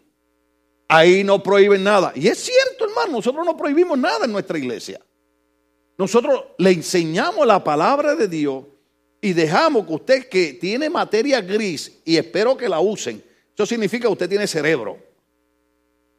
Ahí 0.87 1.23
no 1.23 1.41
prohíben 1.43 1.83
nada. 1.83 2.11
Y 2.15 2.27
es 2.27 2.39
cierto, 2.39 2.85
hermano, 2.85 3.11
nosotros 3.11 3.45
no 3.45 3.55
prohibimos 3.55 3.99
nada 3.99 4.25
en 4.25 4.31
nuestra 4.31 4.57
iglesia. 4.57 4.99
Nosotros 5.99 6.45
le 6.57 6.71
enseñamos 6.71 7.45
la 7.45 7.63
palabra 7.63 8.15
de 8.15 8.27
Dios 8.27 8.65
y 9.21 9.33
dejamos 9.33 9.85
que 9.85 9.93
usted 9.93 10.29
que 10.29 10.53
tiene 10.53 10.89
materia 10.89 11.39
gris, 11.41 12.01
y 12.03 12.17
espero 12.17 12.57
que 12.57 12.67
la 12.67 12.79
usen, 12.79 13.23
eso 13.59 13.65
significa 13.65 14.03
que 14.03 14.13
usted 14.13 14.29
tiene 14.29 14.47
cerebro. 14.47 14.97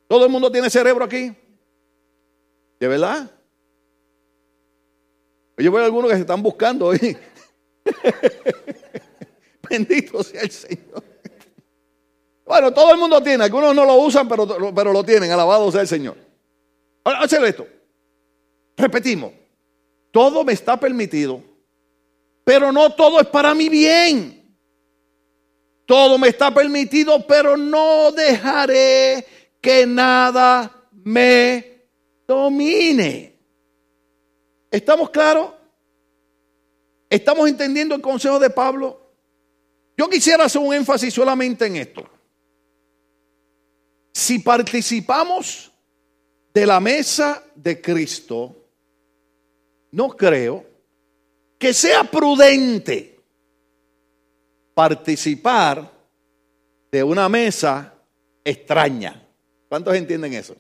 ¿Todo 0.07 0.26
el 0.26 0.30
mundo 0.30 0.53
tiene 0.53 0.68
cerebro 0.68 1.07
aquí? 1.07 1.34
¿De 2.78 2.86
verdad? 2.86 3.30
Yo 5.57 5.72
veo 5.72 5.82
algunos 5.82 6.11
que 6.11 6.16
se 6.16 6.20
están 6.20 6.43
buscando 6.43 6.88
hoy. 6.88 7.16
Bendito 9.70 10.22
sea 10.22 10.43
el 10.43 10.51
Señor. 10.51 11.03
Bueno, 12.45 12.74
todo 12.74 12.93
el 12.93 12.99
mundo 12.99 13.22
tiene, 13.22 13.45
algunos 13.45 13.74
no 13.74 13.86
lo 13.86 13.95
usan, 13.95 14.28
pero, 14.28 14.74
pero 14.74 14.93
lo 14.93 15.03
tienen, 15.03 15.30
alabado 15.30 15.72
sea 15.72 15.80
el 15.80 15.88
Señor. 15.88 16.18
Ahora, 17.05 17.20
hacer 17.20 17.43
esto. 17.45 17.66
Repetimos, 18.76 19.32
todo 20.11 20.45
me 20.45 20.53
está 20.53 20.78
permitido, 20.78 21.43
pero 22.45 22.70
no 22.70 22.93
todo 22.93 23.18
es 23.18 23.28
para 23.28 23.55
mi 23.55 23.70
bien. 23.70 24.39
Todo 25.91 26.18
me 26.18 26.28
está 26.28 26.55
permitido, 26.55 27.26
pero 27.26 27.57
no 27.57 28.12
dejaré 28.12 29.26
que 29.61 29.84
nada 29.84 30.86
me 30.93 31.88
domine. 32.28 33.36
¿Estamos 34.70 35.11
claros? 35.11 35.53
¿Estamos 37.09 37.49
entendiendo 37.49 37.97
el 37.97 38.01
consejo 38.01 38.38
de 38.38 38.51
Pablo? 38.51 39.14
Yo 39.97 40.09
quisiera 40.09 40.45
hacer 40.45 40.62
un 40.62 40.72
énfasis 40.72 41.12
solamente 41.12 41.66
en 41.66 41.74
esto. 41.74 42.09
Si 44.14 44.38
participamos 44.38 45.72
de 46.55 46.66
la 46.66 46.78
mesa 46.78 47.43
de 47.57 47.80
Cristo, 47.80 48.55
no 49.91 50.11
creo 50.11 50.64
que 51.59 51.74
sea 51.74 52.05
prudente 52.05 53.19
participar 54.81 55.93
de 56.91 57.05
una 57.05 57.28
mesa 57.28 57.93
extraña. 58.43 59.22
¿Cuántos 59.68 59.95
entienden 59.95 60.33
eso? 60.33 60.57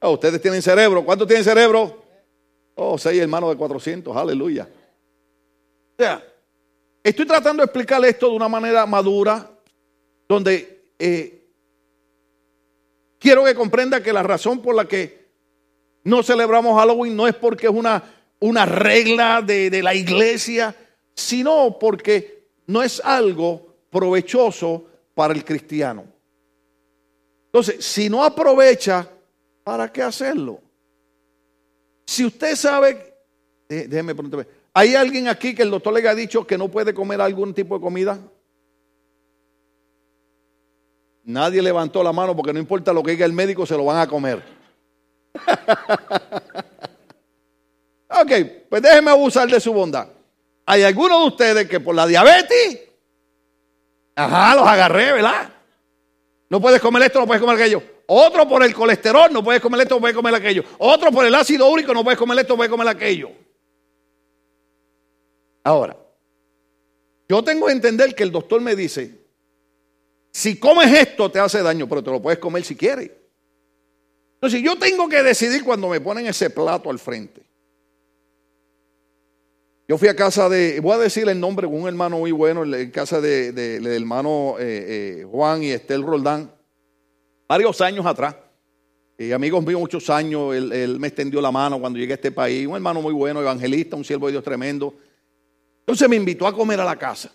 Oh, 0.00 0.12
ustedes 0.12 0.40
tienen 0.40 0.62
cerebro. 0.62 1.04
¿Cuántos 1.04 1.28
tienen 1.28 1.44
cerebro? 1.44 2.02
Oh, 2.74 2.96
seis 2.96 3.20
hermanos 3.20 3.50
de 3.50 3.56
400. 3.56 4.16
Aleluya. 4.16 4.66
O 4.66 6.02
sea, 6.02 6.24
estoy 7.04 7.26
tratando 7.26 7.60
de 7.60 7.66
explicarle 7.66 8.08
esto 8.08 8.30
de 8.30 8.36
una 8.36 8.48
manera 8.48 8.86
madura, 8.86 9.46
donde 10.26 10.86
eh, 10.98 11.50
quiero 13.18 13.44
que 13.44 13.54
comprenda 13.54 14.02
que 14.02 14.10
la 14.10 14.22
razón 14.22 14.62
por 14.62 14.74
la 14.74 14.88
que 14.88 15.28
no 16.02 16.22
celebramos 16.22 16.80
Halloween 16.80 17.14
no 17.14 17.28
es 17.28 17.34
porque 17.34 17.66
es 17.66 17.74
una, 17.74 18.02
una 18.40 18.64
regla 18.64 19.42
de, 19.42 19.68
de 19.68 19.82
la 19.82 19.94
iglesia, 19.94 20.74
sino 21.14 21.78
porque 21.78 22.37
no 22.68 22.82
es 22.82 23.00
algo 23.04 23.74
provechoso 23.90 24.84
para 25.14 25.34
el 25.34 25.44
cristiano. 25.44 26.04
Entonces, 27.46 27.84
si 27.84 28.08
no 28.08 28.22
aprovecha, 28.22 29.08
¿para 29.64 29.90
qué 29.90 30.02
hacerlo? 30.02 30.60
Si 32.06 32.24
usted 32.24 32.54
sabe, 32.54 33.14
déjeme 33.68 34.14
preguntarme, 34.14 34.46
¿hay 34.74 34.94
alguien 34.94 35.28
aquí 35.28 35.54
que 35.54 35.62
el 35.62 35.70
doctor 35.70 35.94
le 35.94 36.00
haya 36.00 36.14
dicho 36.14 36.46
que 36.46 36.58
no 36.58 36.68
puede 36.68 36.92
comer 36.92 37.22
algún 37.22 37.54
tipo 37.54 37.74
de 37.74 37.80
comida? 37.80 38.18
Nadie 41.24 41.62
levantó 41.62 42.02
la 42.02 42.12
mano 42.12 42.36
porque 42.36 42.52
no 42.52 42.58
importa 42.58 42.92
lo 42.92 43.02
que 43.02 43.12
diga 43.12 43.24
el 43.24 43.32
médico, 43.32 43.64
se 43.64 43.76
lo 43.76 43.86
van 43.86 43.98
a 43.98 44.06
comer. 44.06 44.42
ok, 48.08 48.32
pues 48.68 48.82
déjeme 48.82 49.10
abusar 49.10 49.48
de 49.48 49.58
su 49.58 49.72
bondad. 49.72 50.08
Hay 50.70 50.82
algunos 50.82 51.22
de 51.22 51.26
ustedes 51.28 51.66
que 51.66 51.80
por 51.80 51.94
la 51.94 52.06
diabetes, 52.06 52.78
ajá, 54.14 54.54
los 54.54 54.68
agarré, 54.68 55.12
¿verdad? 55.12 55.50
No 56.50 56.60
puedes 56.60 56.78
comer 56.78 57.04
esto, 57.04 57.20
no 57.20 57.26
puedes 57.26 57.40
comer 57.40 57.56
aquello. 57.56 57.82
Otro 58.04 58.46
por 58.46 58.62
el 58.62 58.74
colesterol, 58.74 59.32
no 59.32 59.42
puedes 59.42 59.62
comer 59.62 59.80
esto, 59.80 59.94
no 59.94 60.00
puedes 60.02 60.14
comer 60.14 60.34
aquello. 60.34 60.62
Otro 60.76 61.10
por 61.10 61.24
el 61.24 61.34
ácido 61.34 61.70
úrico, 61.70 61.94
no 61.94 62.04
puedes 62.04 62.18
comer 62.18 62.40
esto, 62.40 62.52
no 62.52 62.58
puedes 62.58 62.70
comer 62.70 62.86
aquello. 62.86 63.30
Ahora, 65.64 65.96
yo 67.30 67.42
tengo 67.42 67.64
que 67.64 67.72
entender 67.72 68.14
que 68.14 68.24
el 68.24 68.30
doctor 68.30 68.60
me 68.60 68.76
dice, 68.76 69.22
si 70.30 70.58
comes 70.58 70.92
esto 70.92 71.30
te 71.30 71.38
hace 71.38 71.62
daño, 71.62 71.88
pero 71.88 72.04
te 72.04 72.10
lo 72.10 72.20
puedes 72.20 72.38
comer 72.38 72.62
si 72.62 72.76
quieres. 72.76 73.10
Entonces 74.34 74.60
yo 74.62 74.76
tengo 74.76 75.08
que 75.08 75.22
decidir 75.22 75.64
cuando 75.64 75.88
me 75.88 75.98
ponen 75.98 76.26
ese 76.26 76.50
plato 76.50 76.90
al 76.90 76.98
frente. 76.98 77.47
Yo 79.88 79.96
fui 79.96 80.08
a 80.08 80.14
casa 80.14 80.50
de, 80.50 80.80
voy 80.80 80.92
a 80.92 80.98
decir 80.98 81.26
el 81.30 81.40
nombre 81.40 81.66
un 81.66 81.88
hermano 81.88 82.18
muy 82.18 82.30
bueno, 82.30 82.62
en 82.62 82.90
casa 82.90 83.22
del 83.22 83.54
de, 83.54 83.96
hermano 83.96 84.56
eh, 84.58 85.20
eh, 85.22 85.26
Juan 85.30 85.62
y 85.62 85.70
Estel 85.70 86.02
Roldán, 86.02 86.52
varios 87.48 87.80
años 87.80 88.04
atrás. 88.04 88.36
Y 89.16 89.32
amigos 89.32 89.64
míos, 89.64 89.80
muchos 89.80 90.10
años, 90.10 90.54
él, 90.54 90.98
me 91.00 91.08
extendió 91.08 91.40
la 91.40 91.50
mano 91.50 91.80
cuando 91.80 91.98
llegué 91.98 92.12
a 92.12 92.16
este 92.16 92.30
país. 92.30 92.66
Un 92.66 92.74
hermano 92.74 93.00
muy 93.00 93.14
bueno, 93.14 93.40
evangelista, 93.40 93.96
un 93.96 94.04
siervo 94.04 94.26
de 94.26 94.32
Dios 94.32 94.44
tremendo. 94.44 94.94
Entonces 95.80 96.06
me 96.06 96.16
invitó 96.16 96.46
a 96.46 96.54
comer 96.54 96.78
a 96.80 96.84
la 96.84 96.96
casa. 96.96 97.32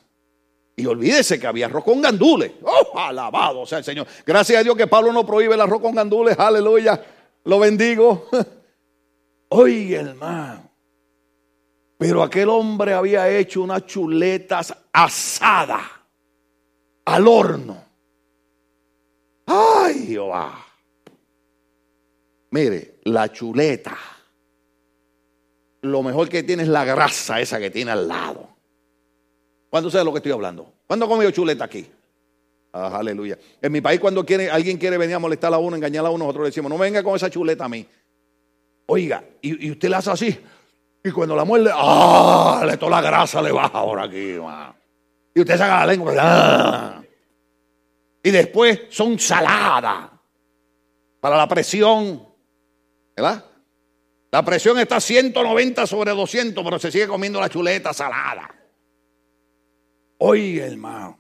Y 0.76 0.86
olvídese 0.86 1.40
que 1.40 1.48
había 1.48 1.66
arroz 1.66 1.84
con 1.84 2.04
gandules. 2.04 2.52
¡Oh, 2.62 3.00
alabado 3.00 3.66
sea 3.66 3.80
el 3.80 3.84
Señor! 3.84 4.06
Gracias 4.28 4.60
a 4.60 4.64
Dios 4.64 4.78
que 4.78 4.86
Pablo 4.86 5.12
no 5.12 5.26
prohíbe 5.26 5.56
el 5.56 5.62
arroz 5.62 5.82
con 5.82 5.96
gandules. 5.96 6.38
Aleluya. 6.38 7.04
Lo 7.46 7.58
bendigo. 7.58 8.30
Oye, 9.50 9.96
hermano. 9.96 10.73
Pero 12.04 12.22
aquel 12.22 12.50
hombre 12.50 12.92
había 12.94 13.30
hecho 13.30 13.62
unas 13.62 13.86
chuletas 13.86 14.76
asadas 14.92 15.84
al 17.06 17.26
horno. 17.26 17.82
Ay, 19.46 20.08
Jehová. 20.08 20.66
Mire, 22.52 22.96
la 23.06 23.32
chuleta. 23.32 23.98
Lo 25.84 26.04
mejor 26.04 26.28
que 26.28 26.44
tiene 26.44 26.64
es 26.64 26.68
la 26.68 26.84
grasa 26.84 27.40
esa 27.40 27.58
que 27.58 27.72
tiene 27.72 27.92
al 27.92 28.06
lado. 28.06 28.50
¿Cuándo 29.70 29.90
sabe 29.90 30.04
lo 30.04 30.12
que 30.12 30.18
estoy 30.18 30.34
hablando? 30.34 30.74
¿Cuándo 30.86 31.08
comió 31.08 31.32
chuleta 31.32 31.64
aquí? 31.64 31.88
Ah, 32.74 32.98
aleluya. 32.98 33.40
En 33.62 33.72
mi 33.72 33.80
país, 33.80 34.02
cuando 34.02 34.26
quiere, 34.26 34.52
alguien 34.52 34.78
quiere 34.78 34.98
venir 34.98 35.16
a 35.16 35.20
molestar 35.20 35.54
a 35.54 35.58
uno, 35.58 35.78
engañar 35.78 36.06
a 36.06 36.10
uno, 36.10 36.26
nosotros 36.26 36.44
le 36.44 36.50
decimos, 36.50 36.70
no 36.70 36.78
venga 36.78 37.02
con 37.02 37.16
esa 37.16 37.30
chuleta 37.30 37.64
a 37.64 37.70
mí. 37.70 37.88
Oiga, 38.88 39.24
y, 39.42 39.68
y 39.68 39.72
usted 39.72 39.88
la 39.88 40.00
hace 40.00 40.12
así. 40.12 40.40
Y 41.04 41.12
cuando 41.12 41.36
la 41.36 41.44
muerde, 41.44 41.70
¡ah! 41.74 42.64
Le 42.66 42.78
toda 42.78 42.92
la 42.92 43.02
grasa 43.02 43.42
le 43.42 43.52
baja 43.52 43.78
ahora 43.78 44.04
aquí. 44.04 44.38
Y 45.36 45.40
usted 45.42 45.58
saca 45.58 45.80
la 45.80 45.88
lengua. 45.88 46.14
¡ah! 46.18 47.04
Y 48.24 48.32
después 48.32 48.84
son 48.90 49.20
saladas. 49.20 50.10
Para 51.20 51.36
la 51.36 51.48
presión. 51.48 52.26
¿Verdad? 53.16 53.44
La 54.32 54.44
presión 54.46 54.80
está 54.80 55.02
190 55.02 55.86
sobre 55.86 56.12
200, 56.12 56.64
pero 56.64 56.80
se 56.80 56.90
sigue 56.90 57.08
comiendo 57.08 57.40
la 57.40 57.50
chuleta 57.50 57.94
salada. 57.94 58.50
Oye, 60.20 60.66
hermano. 60.66 61.20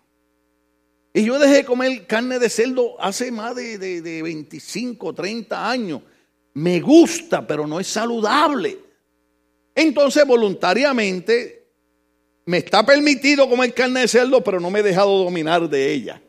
Y 1.14 1.26
yo 1.26 1.38
dejé 1.38 1.56
de 1.56 1.66
comer 1.66 2.08
carne 2.08 2.40
de 2.40 2.50
cerdo 2.50 3.00
hace 3.00 3.32
más 3.32 3.54
de, 3.56 3.78
de, 3.78 4.02
de 4.02 4.24
25, 4.24 5.14
30 5.14 5.70
años. 5.70 6.02
Me 6.54 6.80
gusta, 6.80 7.46
pero 7.46 7.68
no 7.68 7.80
es 7.80 7.88
saludable. 7.88 8.93
Entonces 9.76 10.26
voluntariamente 10.26 11.64
me 12.46 12.58
está 12.58 12.86
permitido 12.86 13.50
comer 13.50 13.74
carne 13.74 14.02
de 14.02 14.08
cerdo, 14.08 14.44
pero 14.44 14.60
no 14.60 14.70
me 14.70 14.80
he 14.80 14.84
dejado 14.84 15.24
dominar 15.24 15.70
de 15.70 15.92
ella. 15.92 16.22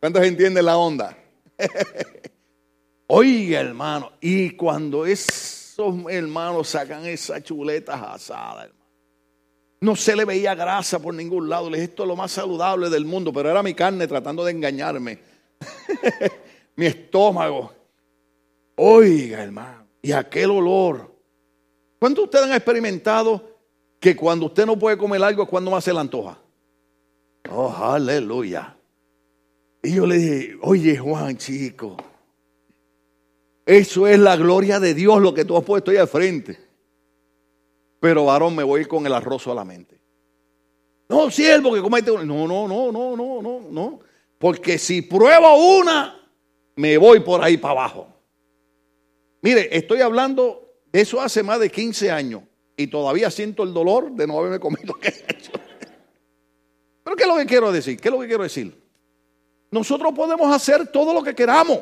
¿Cuántos 0.00 0.24
entienden 0.24 0.64
la 0.64 0.76
onda? 0.76 1.16
Oiga, 3.08 3.60
hermano, 3.60 4.12
y 4.20 4.50
cuando 4.50 5.06
esos 5.06 5.94
hermanos 6.10 6.68
sacan 6.68 7.06
esas 7.06 7.42
chuletas 7.42 8.00
asadas, 8.02 8.66
hermano, 8.66 8.76
no 9.80 9.94
se 9.94 10.16
le 10.16 10.24
veía 10.24 10.54
grasa 10.54 10.98
por 10.98 11.14
ningún 11.14 11.48
lado. 11.48 11.70
Le 11.70 11.76
dije, 11.76 11.90
esto 11.90 12.02
es 12.02 12.08
lo 12.08 12.16
más 12.16 12.32
saludable 12.32 12.90
del 12.90 13.04
mundo, 13.04 13.32
pero 13.32 13.50
era 13.50 13.62
mi 13.62 13.74
carne 13.74 14.06
tratando 14.06 14.44
de 14.44 14.52
engañarme. 14.52 15.18
mi 16.76 16.86
estómago. 16.86 17.72
Oiga, 18.76 19.42
hermano, 19.42 19.86
y 20.02 20.12
aquel 20.12 20.50
olor. 20.50 21.15
¿Cuántos 21.98 22.22
de 22.22 22.24
ustedes 22.24 22.44
han 22.46 22.52
experimentado 22.52 23.56
que 23.98 24.14
cuando 24.14 24.46
usted 24.46 24.66
no 24.66 24.78
puede 24.78 24.98
comer 24.98 25.22
algo 25.22 25.42
es 25.42 25.48
cuando 25.48 25.70
más 25.70 25.84
se 25.84 25.92
le 25.92 26.00
antoja? 26.00 26.38
Oh, 27.50 27.70
aleluya. 27.70 28.76
Y 29.82 29.94
yo 29.94 30.06
le 30.06 30.16
dije, 30.16 30.58
oye 30.62 30.96
Juan, 30.98 31.36
chico, 31.36 31.96
eso 33.64 34.06
es 34.06 34.18
la 34.18 34.36
gloria 34.36 34.78
de 34.80 34.94
Dios 34.94 35.20
lo 35.20 35.32
que 35.32 35.44
tú 35.44 35.56
has 35.56 35.64
puesto 35.64 35.90
ahí 35.90 35.96
al 35.96 36.08
frente. 36.08 36.58
pero 38.00 38.24
varón 38.26 38.54
me 38.54 38.62
voy 38.62 38.84
con 38.84 39.06
el 39.06 39.12
arroz 39.12 39.42
solamente. 39.42 40.00
No, 41.08 41.30
siervo 41.30 41.72
que 41.72 41.80
comete 41.80 42.10
una. 42.10 42.24
No, 42.24 42.46
no, 42.46 42.68
no, 42.68 42.92
no, 42.92 43.16
no, 43.16 43.42
no, 43.42 43.60
no. 43.70 44.00
Porque 44.38 44.78
si 44.78 45.02
pruebo 45.02 45.78
una, 45.78 46.20
me 46.76 46.98
voy 46.98 47.20
por 47.20 47.42
ahí 47.42 47.56
para 47.56 47.72
abajo. 47.72 48.08
Mire, 49.40 49.68
estoy 49.76 50.00
hablando 50.00 50.65
eso 51.00 51.20
hace 51.20 51.42
más 51.42 51.60
de 51.60 51.70
15 51.70 52.10
años 52.10 52.42
y 52.76 52.86
todavía 52.86 53.30
siento 53.30 53.62
el 53.62 53.72
dolor 53.72 54.12
de 54.12 54.26
no 54.26 54.38
haberme 54.38 54.58
comido. 54.58 54.94
Pero 57.04 57.16
¿qué 57.16 57.22
es 57.22 57.28
lo 57.28 57.36
que 57.36 57.46
quiero 57.46 57.72
decir? 57.72 58.00
¿Qué 58.00 58.08
es 58.08 58.14
lo 58.14 58.20
que 58.20 58.26
quiero 58.26 58.42
decir? 58.42 58.82
Nosotros 59.70 60.12
podemos 60.14 60.54
hacer 60.54 60.88
todo 60.88 61.14
lo 61.14 61.22
que 61.22 61.34
queramos. 61.34 61.80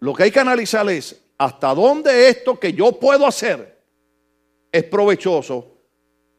Lo 0.00 0.14
que 0.14 0.24
hay 0.24 0.30
que 0.30 0.40
analizar 0.40 0.88
es 0.90 1.18
hasta 1.38 1.74
dónde 1.74 2.28
esto 2.28 2.58
que 2.58 2.72
yo 2.72 2.92
puedo 2.92 3.26
hacer 3.26 3.80
es 4.70 4.84
provechoso 4.84 5.78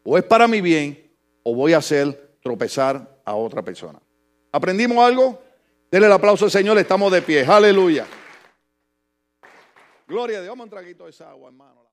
o 0.03 0.17
es 0.17 0.23
para 0.23 0.47
mi 0.47 0.61
bien 0.61 1.11
o 1.43 1.55
voy 1.55 1.73
a 1.73 1.77
hacer 1.77 2.37
tropezar 2.41 3.19
a 3.25 3.35
otra 3.35 3.61
persona. 3.61 3.99
¿Aprendimos 4.51 4.97
algo? 4.97 5.41
Denle 5.89 6.07
el 6.07 6.13
aplauso 6.13 6.45
al 6.45 6.51
Señor, 6.51 6.77
estamos 6.77 7.11
de 7.11 7.21
pie. 7.21 7.45
Aleluya. 7.45 8.05
Gloria 10.07 10.39
a 10.39 10.41
Dios. 10.41 10.49
Vamos 10.51 10.63
a 10.63 10.65
un 10.65 10.69
traguito 10.69 11.03
de 11.03 11.09
esa 11.09 11.29
agua, 11.29 11.49
hermano. 11.49 11.86